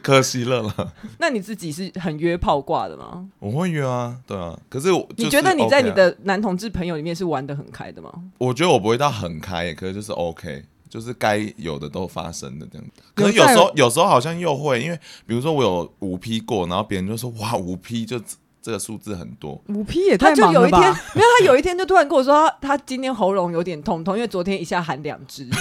[0.01, 0.93] 可惜了了。
[1.19, 3.25] 那你自己是很约炮挂的吗？
[3.39, 4.57] 我会约啊，对啊。
[4.69, 8.11] 可是你觉得你在你的男同志朋友里面是玩的很开的吗？
[8.37, 12.87] 我觉得我不会到很开，可是就是 OK，就是该有的都发生的这样。
[13.13, 18.19] 可是有时候有时候好像又会，因为比如说我有五批过，然后别人就说哇五批就。
[18.61, 20.77] 这个数字很多，五批也太忙了吧？
[20.77, 25.55] 他就有一天，没有，他有一天就突然跟我说他，他今天喉咙有点痛痛，因为昨天一下喊两只， 就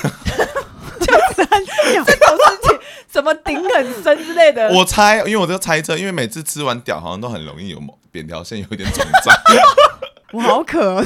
[1.34, 1.46] 三
[1.92, 2.78] 秒这种事情，
[3.12, 4.68] 什么顶很深之类的。
[4.70, 7.80] 我猜，因为我在猜测，因为每次吃完屌好像都很容易有
[8.10, 9.34] 扁条线有一点肿胀。
[10.32, 11.02] 我好渴，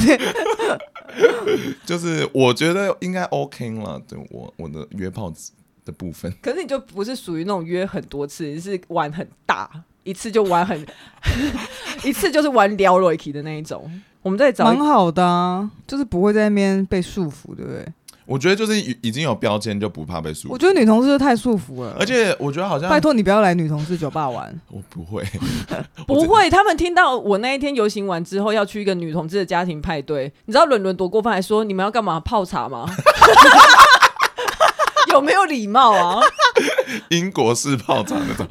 [1.84, 4.00] 就是我觉得应该 OK 了。
[4.08, 5.30] 对我我的约炮
[5.84, 9.70] 的部分，可是你就不是属于那种约很多次，你是玩很大。
[10.04, 10.86] 一次就玩很，
[12.04, 13.90] 一次就是玩撩瑞奇的那一种。
[14.22, 17.86] 我们在找蛮好的啊，就是不会在那边被束缚，对不对？
[18.26, 20.52] 我觉得就是已经有标签，就不怕被束缚。
[20.52, 24.54] 我觉得女同志太束缚了，而且我觉得好像拜托你不要来女同事酒吧玩。
[24.68, 25.24] 我不会，
[26.06, 26.48] 不会。
[26.48, 32.88] 他们听到我那一天游行完之后要去一个女同志的家庭派对，你知道伦伦多过分，还说你们要干嘛泡茶吗？
[35.10, 36.20] 有没有礼貌啊？
[37.08, 38.46] 英国式泡茶那种。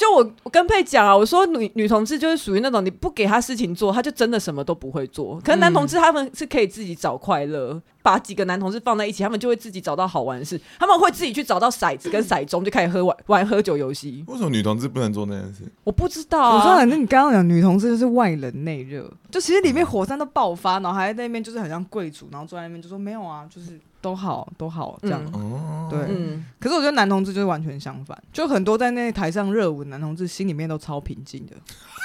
[0.00, 5.38] 就我我跟佩讲啊，我说女女同志就是属于那种你不给她事情做，她就真的什么都不会做。
[5.44, 10.58] 可是男同志他们是可以自己找快乐，嗯、把几个男同志放在一起，他们就会自己找到好玩的事。
[10.78, 14.24] 他们会自己去找到骰子跟骰盅，就开始喝玩玩喝酒游戏。
[14.26, 15.64] 为什么女同志不能做那件事？
[15.84, 16.56] 我不知道、啊。
[16.56, 23.78] 我说，反正你刚刚讲女同志就是外冷内热，就其实里面火山都爆发，然后还在那边就是很像贵族，然后坐在那边就说没有啊，就是。
[24.00, 25.98] 都好，都好，这样，嗯、对。
[26.08, 31.54] 嗯、可是我觉得男同志就是完全相反，就很多在那台上热舞的男同志心里面都超平静的。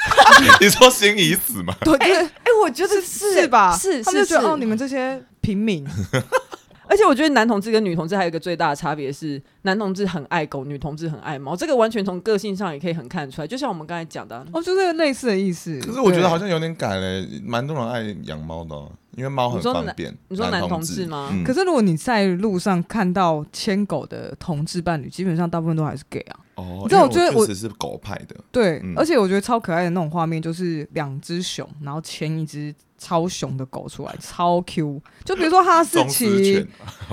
[0.62, 1.76] 你说心已死吗？
[1.84, 2.32] 对，哎、欸欸，
[2.64, 3.76] 我觉得是是吧？
[3.76, 5.86] 是，他们就觉得哦，你们这些平民。
[6.88, 11.56] 而且我觉得男同志跟女同志还有一个最大的差别是，男同志很爱狗，女同志很爱猫。
[11.56, 13.47] 这个完全从个性上也可以很看得出来。
[13.47, 15.80] 就像我们刚才讲的，哦，就是类似的意思。
[15.82, 18.75] 可是我觉得好像有点改了，蛮多人爱养猫的。
[19.15, 20.13] 因为猫很方便。
[20.28, 21.30] 你说男同志吗？
[21.32, 26.36] 嗯、可是如果你在路上看到牵狗的同志伴侣，基本上大部分都还是 gay 啊。
[26.56, 28.36] 哦，你知道我觉得我是狗派的。
[28.51, 35.01] 对，嗯、而且我觉得超可爱的那种画面，就是两只熊，然后牵一只超熊的狗出来，超 Q。
[35.23, 36.67] 就比如说哈士奇，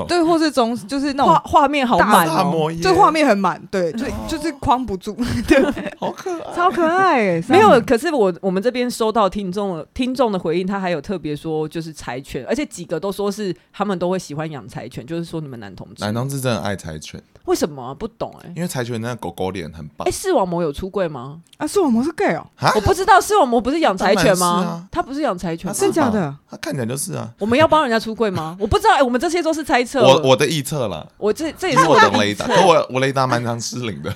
[0.08, 5.62] 对，或是中，就是那种画面好满哦，这画面很满，对，就就是框不住， 对，
[5.98, 7.40] 好可爱，超可爱。
[7.48, 17.22] 没有，可是我我们这边收到听众听众的回应，他还有特别说，就是柴犬，而且几个都说是他们都会喜欢养柴犬，就是说你们男同志，男同志真的爱柴犬。
[17.44, 18.52] 为什么、啊、不懂哎、欸？
[18.56, 20.06] 因为柴犬那个狗狗脸很棒。
[20.06, 21.40] 哎、欸，视网膜有出柜吗？
[21.58, 24.46] 啊，视网膜是 gay 哦、喔，我不知道视网膜不是养柴犬吗？
[24.46, 26.34] 啊、他不是养柴犬，真的假的？
[26.50, 27.28] 他看起来就是啊。
[27.38, 28.56] 我们要帮人家出柜吗？
[28.60, 30.02] 我不知道，哎、欸，我们这些都是猜测。
[30.02, 34.14] 我我的预测了，我这这也是我的雷达，可我我雷达蛮常失灵的，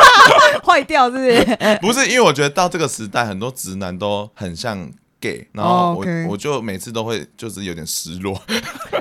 [0.64, 1.78] 坏掉是不是？
[1.80, 4.90] 不是，因为我觉得到这个时代，很多直男都很像
[5.22, 6.28] gay，然后我、oh, okay.
[6.28, 8.38] 我就每次都会就是有点失落。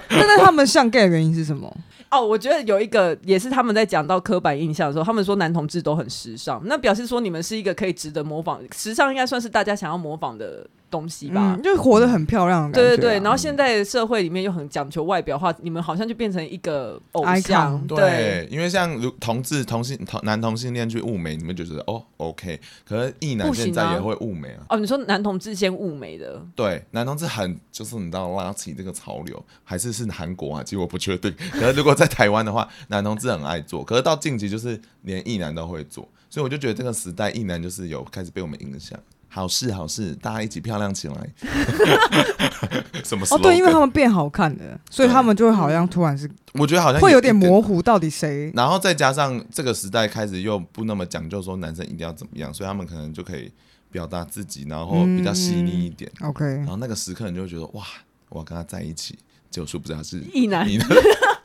[0.10, 1.76] 那 那他们像 gay 的原因是什么？
[2.12, 12.96] 哦，我觉得有一个也是他们在讲到刻板印象的时候，他们说男同志都很时尚，那表示说你们是一个可以值得模仿，时尚应该算是大家想要模仿的东西吧，嗯、就活得很漂亮的感觉、啊。
[12.96, 17.82] 对对对，然后现在社会里面又很讲求外表的话，你们好像就变成一个偶像。
[17.82, 24.66] Icon, 对，对因为像如同志同性同男同性恋去物美，你们就觉得哦 OK，可是异男现在也会物美啊。
[24.70, 26.46] 哦，你说男同志先物美的？
[26.56, 30.64] 对，男同志很就是你知道拉起这个潮流，还是是韩国啊？
[30.64, 31.34] 其实我不确定。
[31.54, 39.00] 可是如果在台湾的话， 男同志很爱做，可是到近期就是连异男都会做，所以我就觉得这个时代异男就是有开始被我们影响。
[39.34, 41.16] 好事好事，大家一起漂亮起来。
[43.02, 43.26] 什么？
[43.32, 48.52] 哦，对，因为他们变好看了，所以他们就会好像突然是，我觉得好像会有点模糊，到底谁？
[48.54, 53.50] 然后再加上这个时代开始又不那么讲究说男生一定要怎么样，所以他们可能就可以
[53.90, 56.12] 表达自己，然后比较细腻一点。
[56.20, 57.84] OK，然后那个时刻你就会觉得哇，
[58.28, 59.18] 我要跟他在一起，
[59.50, 60.68] 结果殊不知他是异男。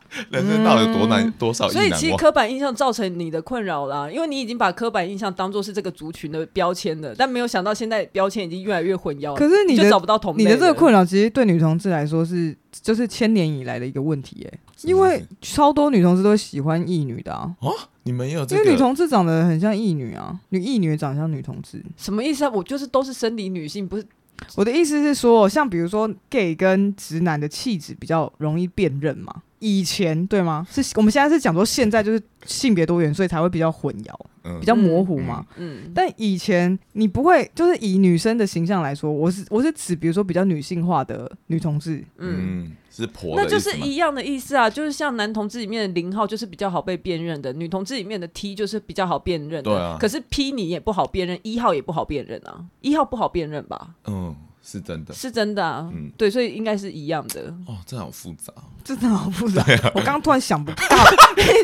[0.31, 1.27] 人生到底有多难？
[1.27, 1.69] 嗯、多少？
[1.69, 9.35] 所以其实刻板印象造成你的困扰啦，因为你已经把刻板印象当做是这个族群的标签了，但没有想到现在标签已经越来越混淆。
[9.35, 10.35] 可是你就找不到同。
[10.37, 17.55] 你的这个困扰，其实对女同志来说是就是千年以来的一个问题，哎，因为超多女同志都喜欢异女的啊。
[17.61, 17.73] 哦，
[18.05, 18.63] 你们也有这个？
[18.63, 22.51] 因为女同志长得很像异女啊，女异女长得像女同志，什么意思啊？
[22.55, 24.07] 我就是都是生理女性，不是。
[24.55, 29.35] 我的意思是说，像比如说 gay 跟直男的气质比较容易辨认嘛。
[29.59, 30.67] 以前对吗？
[30.71, 34.13] 是我们现在是讲说现在就是性别多元，所以才会比较混淆，
[34.45, 35.45] 嗯、比较模糊嘛。
[35.57, 44.69] 嗯，嗯但以前你不会，就是以女生的形象来说，我是我是指比如说比较女性化的女同志，嗯，是婆，那就是一样的意思啊。
[44.69, 49.71] 就是像男同志里面的零号就是比较好被辨认的，女同志里面的 T 就是比较好辨认的。
[49.71, 49.97] 对啊。
[49.99, 53.95] 可是 P 你也不好辨认，一号也不好辨认啊，一号不好辨认吧？
[54.07, 54.37] 嗯。
[54.69, 57.43] 是真的，是真的啊，嗯，对，所以应该是一样的。
[57.69, 58.53] 哦，这好复杂，
[58.83, 59.63] 真的好复杂。
[59.63, 60.85] 啊、我刚刚突然想不大，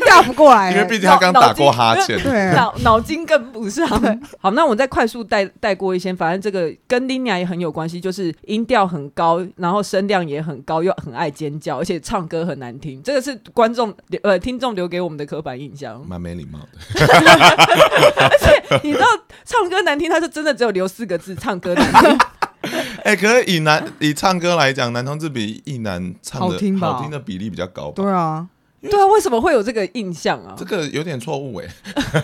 [0.07, 3.85] 大不过来，因为毕竟他刚打过哈欠，对，脑脑筋跟不上。
[4.39, 13.03] 好，那我再快速带带过一些，反正这个跟 Linia 也很有关系，就是音调很高，然后声量也很高，又很爱尖叫，而且唱歌很难听。
[13.03, 16.67] 这个是观众呃听众留给我们的刻板印象， 蛮没礼貌的。
[17.03, 19.05] 而且你知道
[19.43, 22.17] 唱歌难听，他是真的只有留四个字：唱歌难听。
[23.03, 26.93] 哎、欸，可是以男以唱歌来讲，男同志比异男唱的好听吧？
[26.93, 27.93] 好听的比例比较高吧。
[27.95, 28.47] 对啊，
[28.81, 30.55] 对啊，为什么会有这个印象啊？
[30.57, 31.67] 这个有点错误哎。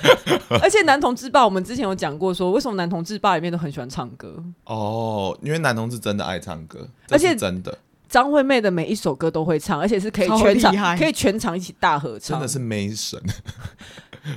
[0.61, 4.41] 而且男同志吧，我们之前有讲过说，为什么男同志吧里面都很喜欢唱歌？
[4.63, 13.21] 哦，因为男同志真的爱唱歌，而且真的张惠妹的每一首歌都会唱，而且是可以全场可以全场一起大合唱，真的是没神。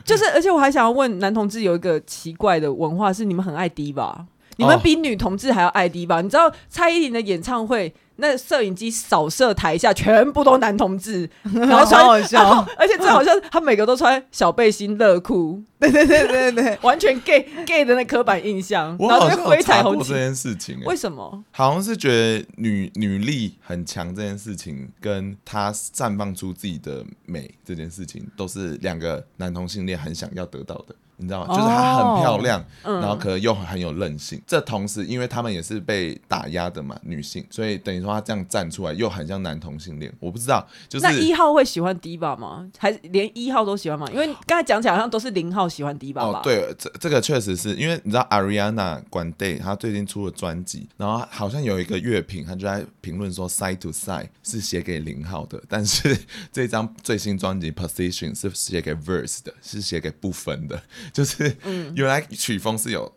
[0.05, 4.13] 就是，而且我还想要问男同志有一个奇怪的文化，是你们很爱 Diva。
[4.57, 6.21] 你们比女同志还要爱 Diva 吧？
[6.21, 18.97] 你知道蔡依林的演唱会，那摄影机扫射台下全部都男同志， 然后超好笑， 而且最好笑，他每个都穿小背心、热裤，对对对对对，完全 gay gay 的那刻板印象。
[18.99, 21.43] 我好像有查过这件事情，为什么？
[21.51, 30.95] 好像是觉得女女力很强这件事情，跟她绽放出自己的美这件事情，都是两个男同性恋很想要得到的。
[31.17, 31.49] 你知道吗？
[31.49, 34.39] 就是她很漂亮，哦、然后可能又很有韧性。
[34.39, 40.13] 嗯、这同时，因为他们也是被打压的嘛，女性，所以等于说她这样站出来，又很像男同性恋。
[40.19, 42.69] 我不知道，就是那一号会喜欢 Diva 吗？
[42.79, 44.07] 还是连一号都喜欢吗？
[44.13, 46.39] 因为刚才讲起来好像都是零号喜欢 Diva 吧？
[46.39, 56.17] 哦，对，这这个确实是因为你知道 Ariana Grande 她最近出了专辑，然后好像有一个乐评，她就在评论说 Side to Side 是写给零号的，但是
[56.53, 60.83] 这张最新专辑 Position 是写给 Verse 的，是写给不分的。
[61.13, 61.57] 就是，
[61.97, 63.11] 原来曲风是有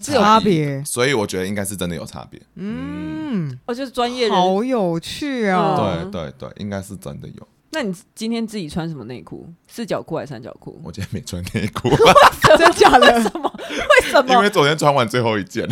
[0.00, 2.40] 是有差别，所以我觉得应该是真的有差别。
[2.56, 4.36] 嗯，哦，就是专业人。
[4.36, 5.76] 好有趣啊！
[6.02, 7.48] 嗯对对对，应该是真的有。
[7.74, 9.48] 那你今天自己穿什么内裤？
[9.66, 10.78] 四角裤还是三角裤？
[10.84, 11.88] 我今天没穿内裤，
[12.58, 13.16] 真假的？
[13.16, 13.50] 为什么？
[13.70, 14.34] 为什么？
[14.34, 15.66] 因为昨天穿完最后一件，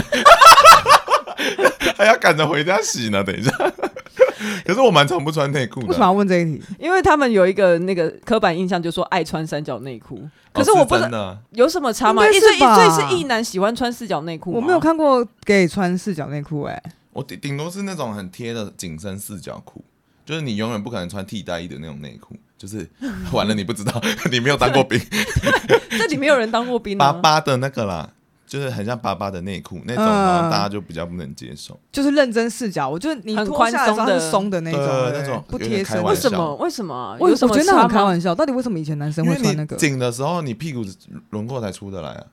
[1.96, 3.22] 还要赶着回家洗呢。
[3.22, 3.52] 等一下，
[4.64, 5.86] 可是我蛮常不穿内裤的。
[5.88, 6.62] 为什么要问这一题？
[6.78, 10.20] 因为他们有一个那个刻板印象，就说爱穿三角内裤。
[10.52, 12.26] 可是哦我不知道真的有什么差吗？
[12.28, 14.52] 一岁一岁是吧所以是异男喜欢穿四角内裤？
[14.52, 16.82] 我没有看过 gay 穿四角内裤，哎，
[17.12, 19.84] 我顶顶多是那种很贴的紧身四角裤，
[20.24, 22.34] 就是你永远不可能穿替代衣的那种内裤。
[22.58, 22.86] 就是
[23.32, 23.98] 完了，你不知道，
[24.30, 25.00] 你没有当过兵，
[25.98, 27.18] 这里没有人当过兵巴吗？
[27.22, 28.10] 巴的那个啦，
[28.50, 31.78] 就是很像爸爸的内裤那种，好像大家就比较不能接受。
[31.92, 34.82] 就是认真视角，我觉得你很脱下来的时候它是松的那种，
[35.12, 36.02] 那种不贴身。
[36.02, 36.56] 为什么？
[36.56, 37.16] 为什么啊？
[37.20, 39.76] 我有什么我觉得那很开玩笑，到底为什么以前男生会穿那个？
[39.76, 40.84] 紧的时候，你屁股
[41.30, 42.26] 轮廓才出得来啊。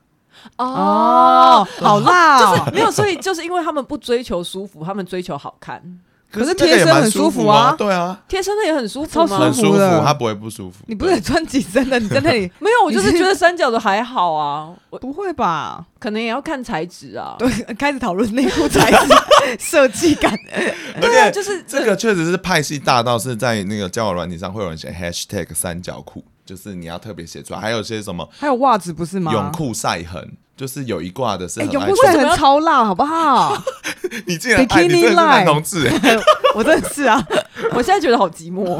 [0.56, 2.70] 哦，好辣就是！
[2.72, 5.80] 没有，所以就是因为他们不追求舒服，他们追求好看。
[6.30, 10.84] 可是贴身很舒舒服啊对啊，贴身的也很舒服超舒服，舒服的它不会不舒服。
[10.86, 11.98] 你不是也穿紧身的？
[11.98, 15.86] 你在那里 没有，我就是觉得三角的还好啊，我不会吧？
[15.98, 17.34] 可能也要看材质啊。
[17.40, 19.14] 对，开始讨论内裤材质
[19.58, 20.36] 设计感。
[21.00, 27.60] 对啊，就是这个确实是派系大到是在那个交友软体上会有人写 hashtag 三角裤，就是你要特别写出来。
[27.60, 29.32] 还有些什么还有袜子不是吗？
[29.32, 33.56] 泳裤晒痕，就是有一挂的是哎，很爱泳裤晒痕超辣，好不好？
[34.26, 36.18] 你竟然爱你真的是男同志欸，
[36.54, 37.24] 我真的是啊，
[37.72, 38.78] 我现在觉得好寂寞。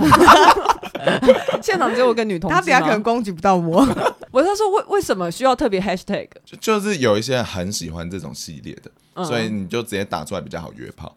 [1.62, 3.86] 现场只有我跟女同他等下可能攻击不到我。
[4.30, 6.28] 我他说为为什么需要特别 hashtag？
[6.44, 11.14] 就就是有一些人很喜欢这种系列的，嗯所以你就直接打出来比较好约炮。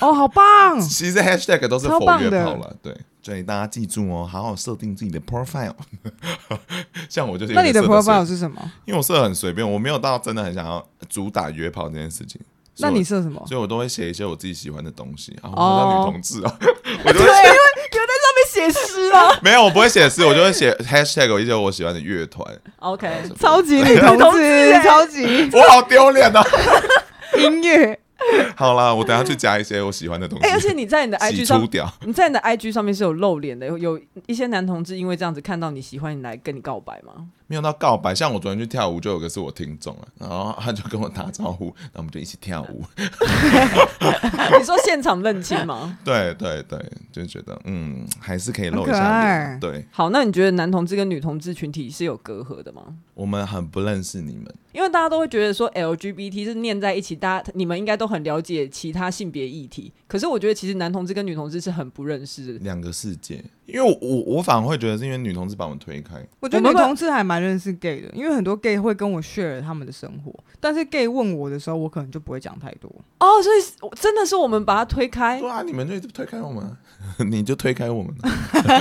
[0.00, 0.78] 哦，好棒！
[0.80, 2.94] 其实 hashtag 都是否约炮了，对，
[3.26, 5.74] 所以大家记住哦，好好设定自己的 profile。
[7.10, 8.56] 像我就是那你的 profile 是什么？
[8.84, 12.40] 因为我设得很随便，我没有到真的很想要主打约炮这件事情。
[12.78, 13.42] 那你设什么？
[13.44, 16.56] 所以我都会写一些我自己喜欢的东西啊，我哦好像女同志哦，
[17.04, 17.58] 我就会对，因为
[17.90, 19.36] 有在上面写诗啊。
[19.42, 22.46] 没有，我不会写诗，我就会写 hashtag 有一些我喜欢的乐团。
[22.76, 23.10] OK，
[23.40, 26.40] 超级 女同同志超级我好丢脸哦。
[27.36, 27.98] 音乐。
[28.56, 30.46] 好啦，我等下去加一些我喜欢的东西。
[30.46, 31.62] 哎、而且你在你的 IG 上
[32.04, 37.28] 你在你的 IG 上面是有露脸的，有有一些男同志因为这样子看到你喜欢你来跟你告白吗？
[37.46, 38.14] 没有到告白。
[38.14, 42.82] 像我昨天去跳舞，就有个是我听众啊，然后他就跟我打招呼，然后我们就一起跳舞。
[44.58, 45.98] 你说现场认亲吗？
[46.04, 46.78] 对对对，
[47.12, 49.60] 就觉得嗯，还是可以露一下爱脸。
[49.60, 52.82] 对，好，那你觉得男同志跟女同志群体是有隔阂的吗？
[53.14, 59.92] 我们很不认识你们，因为大家都会觉得说 LGBT 是念在一起，大家你们应该都很了解其他性别议题。
[60.06, 62.58] 可是我觉得其实男同志跟女同志是很不认识的。
[62.60, 63.42] 两个世界。
[63.66, 66.14] 因为我我我反而会觉得是因为女同志把我们推开。
[66.38, 72.90] 我觉得女同志还蛮认识 gay 的，因为很多 gay 会跟我 share 他们的生活，但是 gay 问我的时候，我可能就不会讲太多。
[73.20, 75.48] 哦，所以真的是我们把他推开对。
[75.48, 76.76] 啊，你们就一直推开我们啊，
[77.30, 78.30] 你就推开我们啊。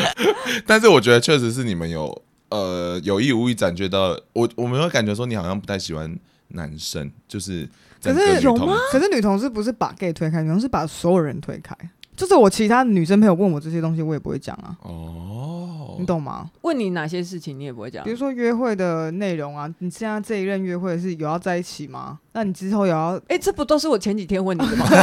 [0.66, 6.18] 但是我觉得确实是你们有呃有意无意感觉到，我我们会感觉说你好像不太喜欢
[6.49, 7.68] 男生，就是
[8.01, 8.78] 可是有吗？
[8.91, 11.76] 可是女同事不是把 gay 推开，女同事把所有人推开。
[12.16, 16.49] 就是我其他女生朋友问我这些东西，我也不会讲啊，哦，你懂吗？
[16.61, 18.16] 问你哪些事情你也不会讲比如。
[18.18, 22.20] 说约会的内容啊，你现在这一任约会是有要在一起吗？
[22.32, 24.86] 那你之后有要哎、这不都是我前几天问你的吗？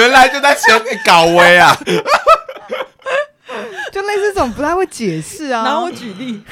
[0.00, 1.76] 原来就在前面搞威啊！
[4.52, 6.42] 不太会解释啊，拿我举例，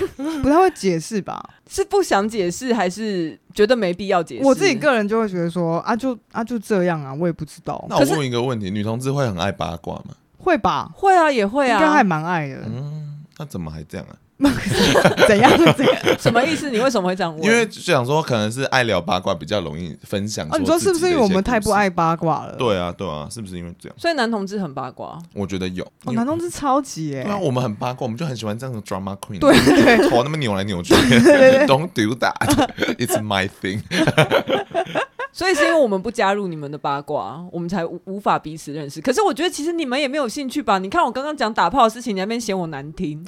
[0.43, 1.43] 不太会解释吧？
[1.69, 4.45] 是不想解释，还是觉得没必要解释？
[4.45, 10.15] 我自己个人就会觉得说啊就啊就这样啊，我也不知道，那我问一个问题：女同志会很爱八卦吗？
[10.39, 10.91] 会吧？
[10.95, 11.75] 会啊，也会啊。
[11.75, 14.17] 应该还蛮爱的，嗯，那怎么还这样啊？
[15.29, 15.97] 怎样怎样？
[16.19, 16.71] 什么意思？
[16.71, 17.45] 你为什么会这样问？
[17.45, 20.47] 因为就想说，可能是爱聊八卦比较容易分享。
[20.51, 21.91] 哦，你说是不是因为我们太不爱？
[21.91, 22.57] 八卦了？
[22.57, 23.99] 对啊，对啊，是不是因为这样？
[23.99, 25.19] 所以男同志很八卦。
[25.35, 25.85] 我觉得有。
[26.05, 29.39] 哦，男同志超级哎、对啊，我们很八卦，我们就很喜欢这样的 drama queen。
[29.39, 30.95] 对对头那么扭来扭去，
[31.67, 33.83] Don't do that，It's my thing。
[35.33, 39.01] 所以是因为我们不加入你们的八卦，我们才无无法彼此认识。
[39.01, 40.79] 可是我觉得其实你们也没有兴趣吧？
[40.79, 43.25] 你看我刚刚讲打炮的事情，你那边嫌我难听。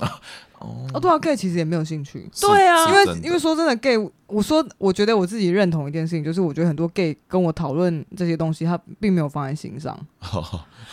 [0.62, 3.96] 哦，对啊，gay 其实也没有兴趣，对啊因为真的因为说真的，gay，
[4.26, 9.92] 我说我觉得我自己认同一件事情，就是我觉得很多 gay 跟我讨论这些东西，他并没有放在心上。
[10.22, 10.34] 哦，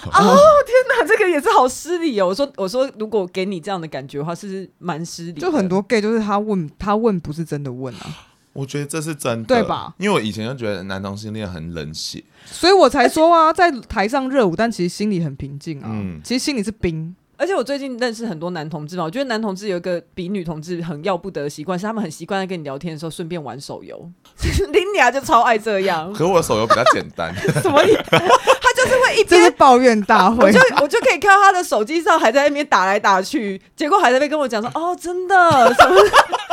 [0.04, 2.28] 天哪这个也是好失礼哦。
[2.28, 5.42] 我说我说，如果给你这样的感觉的话，是不是蛮失礼的？
[5.42, 9.94] 就很多 gay 就是他问他问不是真的问啊，我觉得这是真的，对吧？
[9.98, 17.16] 因为我以前就觉得男同性恋很冷血，所以我才说啊，在台上热舞，但其实心里很平静啊，嗯其实心里是冰。
[17.40, 23.98] 而且我最近认识很多男同志嘛，我觉得男同志有一个比女同志很要不得的习惯，是他们很习惯在跟你聊天的时候顺便玩手游。
[24.74, 27.34] 林雅就超爱这样，可我的手游比较简单。
[27.64, 27.82] 什么？
[27.82, 35.96] 他就是会一边抱怨大会，我就我就可以看到他的手机上还在那边打来打去，结果还在那边跟我讲说：“哦，真的什么？”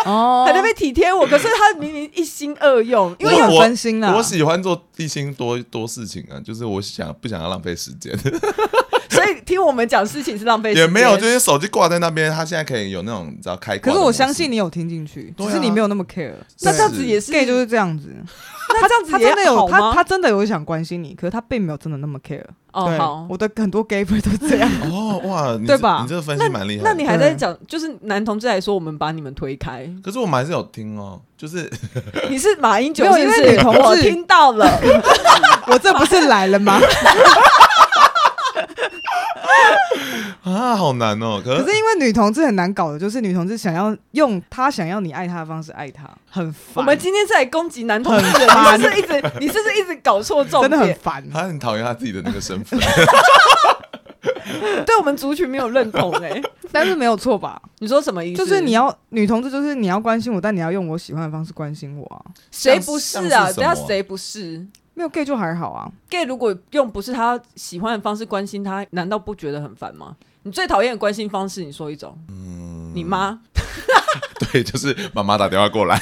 [0.07, 4.17] 哦，还在那边体贴我，可是他明明一心二用，因为要分心了。
[4.17, 8.17] 我喜欢做一心多多事情啊，就是我想不想要浪费时间。
[9.11, 13.79] 所以听我们讲事情是浪费时间，也没有，就是手机挂在那边，他现在可以有那种你知道开。
[13.79, 16.33] 可是我相信你有听进去，只是你没有那么 care。
[16.63, 18.09] 那这样子也是 gay 就是这样子。
[18.69, 22.43] 他这样子他真的有他他真的有想关心你，可是他并没有真的那么 care。
[22.73, 24.69] 哦，好，我的很多 gay 粉都这样。
[24.91, 26.01] 哦哇， 对吧？
[26.03, 26.83] 你这个分析蛮厉害。
[26.85, 29.89] 那你还在讲，就是男同志来说，我们把你们推开。
[30.03, 31.71] 可是我们还是有听哦，就是
[32.29, 34.69] 你是马英九，因为女同志听到了，
[35.69, 36.79] 我这不是来了吗？
[40.43, 41.41] 啊，好难哦！
[41.45, 46.75] 可是，可是因为女同志很难搞的，就是女同志想要用她想要你爱她的方式爱她，很烦。
[46.77, 48.39] 我们今天是来攻击男同志，你是，
[48.91, 50.71] 是一直，你是不是一直搞错重点？
[50.71, 51.29] 真的很烦。
[51.31, 52.79] 他很讨厌他自己的那个身份，
[54.87, 56.41] 对我们族群没有认同哎、欸，
[56.71, 57.61] 但是没有错吧？
[57.79, 58.45] 你说什么意思？
[58.45, 62.23] 就是你要女同志，就是你要关心我，但你要用我喜欢的方式关心我啊。
[62.53, 63.51] 谁不是啊？
[63.53, 64.65] 等下谁不是？
[64.97, 70.17] 没有 gay 就还好啊，gay 如果用不是他喜欢的方式关心他，难道不觉得很烦吗？
[70.43, 72.19] 你最讨厌的关心方式，你说一种。
[72.29, 73.39] 嗯，你妈？
[74.51, 76.01] 对，就是妈妈打电话过来。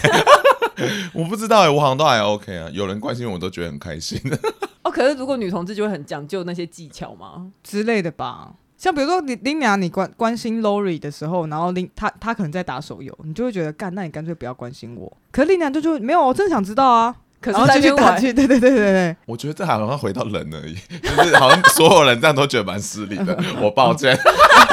[1.13, 4.21] 我不知道哎、欸，我好像都还 OK 啊，有人关心我都觉得很开心。
[4.85, 8.53] 哦，可是如果女同志就会很讲究那些技巧吗之类的吧？
[8.79, 15.11] 像比如说你林娘，你关关心 Lori 的时候，然后林他他可能在打手游，你就会觉得干，那你干脆不要关心我。
[15.33, 17.17] 可是林娘就就没有，我真的想知道啊。
[17.45, 19.17] 可是再去打去，对对对对对。
[19.27, 23.39] 我觉得这好像回到人而已，就是好像所有人这样都觉得蛮失礼的。
[23.61, 24.19] 我抱歉。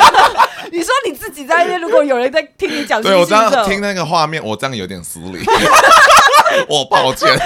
[0.72, 5.44] 你说你自己在那边，如果有人在听你讲，对我这样听那个画面，我这样有点失礼。
[6.70, 7.38] 我抱歉。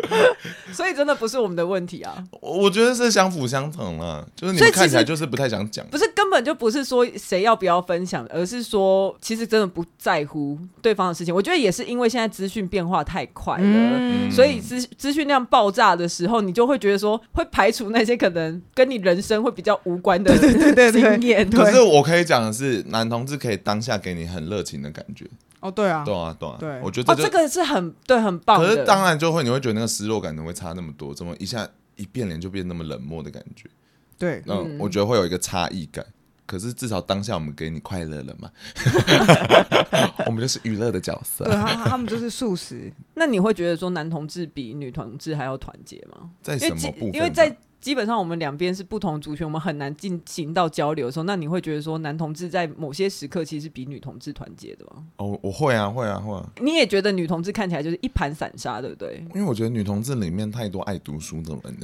[0.72, 11.34] 所以真的不是我们的问题啊，我觉得是相辅相成啊，就是你们看起来就是不太想讲，不是根本就不是说谁要不要分享，而是说其实真的不在乎对方的事情。
[11.34, 21.48] 我觉得也是因为现在资讯变化太快了，嗯、所以资资讯量爆炸的时候，你就会觉得说会排除那些可能跟你人生会比较无关的经验。
[21.50, 25.26] 可是我可以讲的是，男同志可以当下给你很热情的感觉。
[25.62, 28.58] 哦，对啊，对啊，对啊，对，我觉得这，哦，这个是很对，很棒。
[28.60, 31.14] 可是当然就会，你会觉得那个失落感怎么会差那么多？
[31.14, 33.70] 怎么一下一变脸就变那么冷漠的感觉？
[34.18, 36.04] 对，嗯，我觉得会有一个差异感。
[36.44, 38.50] 可是至少当下我们给你快乐了嘛，
[40.26, 41.44] 我们就是娱乐的角色。
[41.44, 42.92] 对，他他们就是素食。
[43.14, 46.28] 那你会觉得说男同志比女同志还要团结吗？
[46.42, 47.14] 在什么部分？
[47.14, 55.02] 因为在基本上我们两边是不同族群，我们很难进行到交流的时候，那你会觉得说男同志在某些时刻其实是比女同志团结的吗？
[55.16, 56.46] 哦，我会啊，会啊，会啊。
[56.60, 59.22] 你也觉得女同志看起来就是一盘散沙，对不对？
[59.34, 61.76] 因为我觉得女同志里面太多爱读书的人。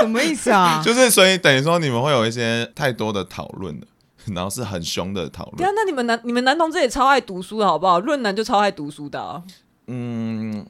[0.00, 0.80] 什么意思啊？
[0.84, 3.86] 就是所以等于说你们会有一些太多的讨论的，
[4.32, 5.56] 然后是很凶的讨论。
[5.58, 8.00] 对啊，那你们男你们男同志也超爱读书的好不好？
[8.00, 9.42] 论男就超爱读书的啊。
[9.88, 10.64] 嗯。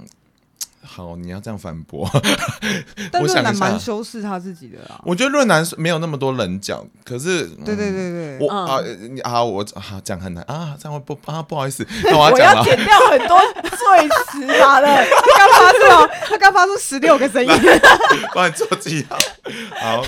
[0.91, 2.09] 好，你要这样反驳。
[3.13, 4.99] 但论男蛮修饰他自己的啊。
[5.05, 8.81] 我觉得论男没有那么多棱角，可是，对对对对，我啊，
[9.11, 14.09] 你啊，我啊讲很难啊，这样会不啊，不好意思， 那我要讲我要剪掉很多碎
[14.49, 14.87] 石啥的。
[14.89, 17.51] 他刚发出，他刚发出十六个声音，
[18.35, 19.19] 帮你做记号。
[19.81, 20.03] 好，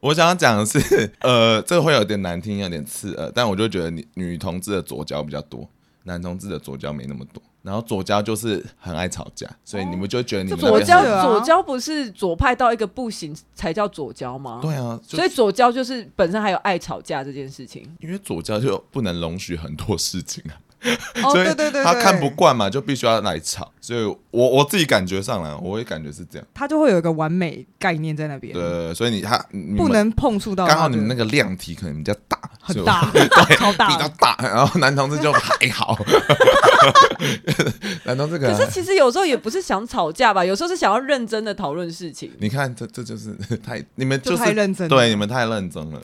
[0.00, 5.68] 我想要讲的是，呃，这个会有点难听，有点刺耳，但我就觉得女女同志的左脚比较多，
[6.10, 7.42] 男同志的左交没那么多。
[7.62, 14.60] 然后左交就是很爱吵架，所以你们就觉得你们左交左交不是左派到一个不行才叫左交吗？
[14.62, 17.86] 对啊，所以左交就是本身还有爱吵架这件事情。
[18.00, 20.56] 因为左交就不能容许很多事情啊。
[21.22, 23.70] 哦，对对对，他看不惯嘛，就必须要来吵。
[23.80, 24.16] 所以我
[24.48, 26.46] 我自己感觉上来，我会感觉是这样。
[26.54, 28.54] 他就会有一个完美概念在那边。
[28.54, 29.36] 对，所以你他
[29.76, 30.66] 不能碰触到。
[30.66, 33.10] 刚好你们那个量体可能比较大，很大，
[33.58, 34.36] 超大，比较大。
[34.40, 35.98] 然后男同志就还好。
[38.04, 42.30] 男同志可是其实有时候也不是想吵架吧，有时候是想要认真的讨论事情。
[42.38, 46.00] 你看，这这就是太你们就太认真，对，你们太认真了。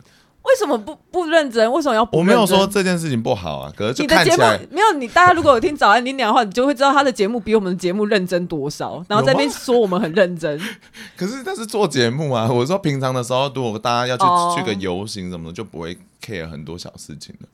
[0.47, 1.71] 为什么不不认真？
[1.73, 2.35] 为什么要不认真？
[2.35, 5.09] 我没有说这件事情不好啊，可是就看起来你的节目没有你。
[5.09, 9.05] 大家如果有听早安你讲的话，你就会知道他的节目比我们的节目认真多少。
[9.09, 10.59] 然后在那边说我们很认真，
[11.17, 12.49] 可是但是做节目啊。
[12.51, 14.57] 我说平常的时候，如果大家要去、oh.
[14.57, 17.49] 去个游行什么的，就不会 care 很多小事情了。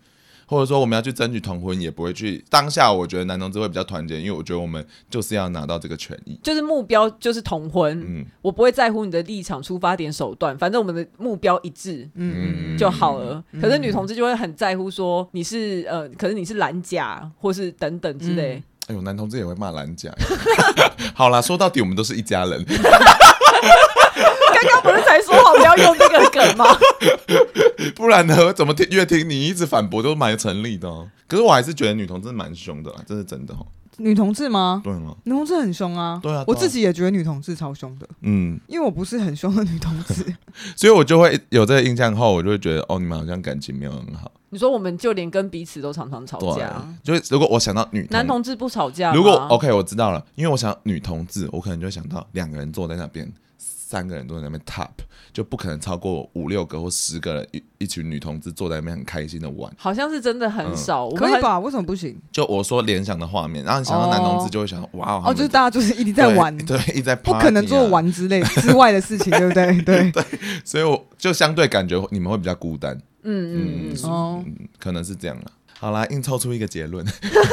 [0.53, 2.93] 或者说我们要去争取同婚，也不会去当下。
[2.93, 7.99] 我觉得男同志会比较团结，因为我觉得我们就是要拿到这个权益，就是目标就是同婚。
[8.07, 13.43] 嗯，我不会在乎你的立场、出发点、手段，反正我们的目标一致，嗯就好了。
[13.63, 18.57] 可是女同志就会很在乎说你是呃，可是你是蓝甲或是等等之类。
[18.57, 20.11] 嗯哎呦，男同志也会骂蓝甲。
[21.15, 22.63] 好啦，说到底我们都是一家人。
[24.63, 26.67] 刚刚不是才说好不要用这个梗吗？
[27.97, 28.53] 不然呢？
[28.53, 31.09] 怎么听越听你一直反驳都蛮成立的哦。
[31.27, 33.67] 可是我还是觉得女同志蛮凶的啦，这是真的哦。
[33.99, 34.81] 女同志吗？
[34.83, 35.15] 对吗？
[35.25, 36.19] 女同志很凶啊。
[36.23, 38.09] 对啊，我自己也觉得女同志超凶的。
[38.23, 40.25] 嗯，因为我不是很凶的女同志，
[40.75, 44.33] 所以我就会有这个印象后，我就会觉得哦，你们好像感情没有很好。
[44.49, 53.31] 你说我们就连跟彼此都常常吵架，就是如果我想到女同男同志不吵架，如果 OK 我知道了，因为我想女同志，我可能就会想到两个人坐在那边，
[53.93, 54.89] 三个人都在那边 top，
[55.35, 61.61] 就不可能超过五六个或十个人一一群女同志坐在那边很开心的玩，好像是真的很少，可以吧？
[61.61, 62.19] 为什么不行？
[62.33, 69.83] 就我说联想的画面，然后你想到男同志就会想哇哦，就是大家就是一直在玩，对， 一直在不可能做玩之类之外的事情，对不对？
[69.83, 70.25] 对 对，
[70.65, 72.99] 所以我就相对感觉你们会比较孤单。
[73.25, 74.45] 嗯嗯嗯哦，
[74.79, 75.45] 可能是这样了。
[75.83, 77.05] 好啦，硬凑出一个结论。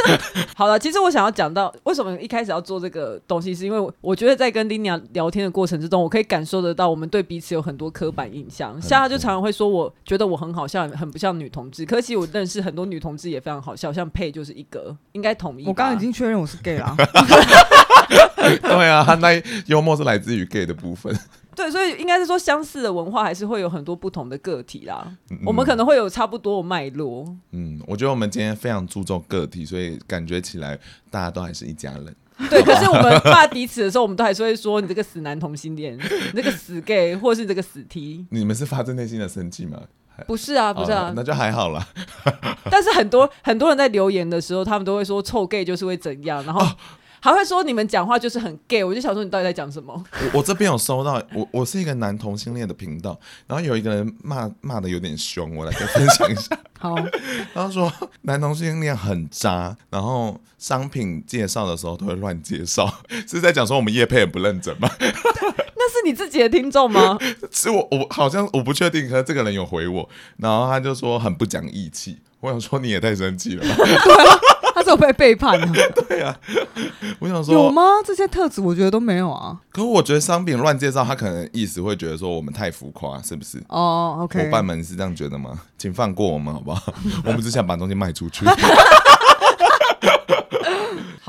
[0.56, 8.80] 好了，其实我想要讲到为什么一开始要做这个东西，是因为我觉得在跟 Linia 聊天的过程之中，我可以感受得到我们对彼此有很多刻板印象。
[8.80, 11.84] 像他就常常会说，我觉得我很好笑，很不像女同志。
[11.84, 15.66] 可惜我认识很多女同志也非常好笑，像佩就是一个，应该同意。
[15.66, 16.96] 我刚刚已经确认我是 gay 了。
[18.62, 21.18] 对啊，他那幽默是来自于 gay 的部分。
[21.60, 25.06] 对，所以应该是说，相似的文化还是会有很多不同的个体啦。
[25.30, 27.26] 嗯、我们可能会有差不多的脉络。
[27.52, 30.80] 嗯，我觉得我们今天非常注重个体，所以感觉起来
[31.12, 32.16] 大家都还是一家人。
[32.50, 38.26] 对，可是我们骂彼此的时候，我们都还是会说：“你这个死男同性恋，你这个死 gay，或是你这个死 T。
[38.32, 39.82] ”你们是发自内心的生气吗？
[40.26, 41.86] 不是啊，不是啊，那就还好啦。
[42.72, 46.62] 但是很多很多人在留言的时候，他们都会说：“臭 gay 就是会怎样。”然后。
[46.62, 46.70] 哦
[47.22, 49.94] 还会说你们讲话就是很 gay，我就想说你到底在讲什么？
[50.34, 56.58] 我我这边有收到，我我是一个男同性恋的频道，然后有一个人骂骂的有点凶，我来再分享一下。
[56.80, 56.96] 好，
[57.54, 57.92] 他说
[58.22, 64.90] 男同性恋很渣，然后商品介绍的时候都会乱介绍，是在讲说我们叶配很不认真吗？
[65.00, 67.18] 那是你自己的听众吗？
[67.52, 73.76] 是我我好像我不确定，可是这个人有回我，然后他就说很不讲义气，我想说你也太生气了吧。
[74.76, 76.36] 他是有被背叛的，对、啊。
[77.20, 77.84] 我想说，有吗？
[78.06, 79.58] 这些特质我觉得都没有啊。
[79.72, 83.58] 可是我觉得商品乱介绍，他可能意思会觉得说我们太浮夸，是不是？
[83.70, 84.46] 哦、oh，OK。
[84.46, 85.52] 伙伴们是这样觉得吗？
[85.78, 86.94] 请放过我们好不好？
[87.26, 88.46] 我们只想把东西卖出去。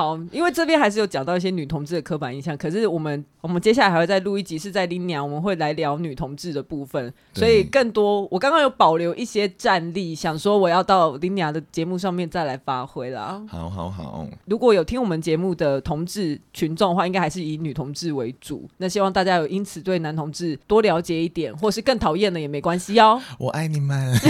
[0.01, 13.43] 好，因为这边还是有讲到一些女同志的刻板印象，可是我们我们接下来还会再录一集，是在 Linia，我们会来聊女同志的部分，所以更多我刚刚有保留一些战力，想说我要到 Linia 的节目上面再来发挥啦。
[13.47, 18.67] 好好好，如果有听我们节目的同志群众的话，应该还是以女同志为主。
[18.79, 23.21] 那希望大家有因此对男同志多了解一点，或是更讨厌的也没关系哦。
[23.39, 24.17] 我爱你们。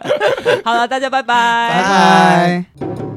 [0.64, 1.82] 好了，大家拜拜，拜
[2.86, 3.09] 拜。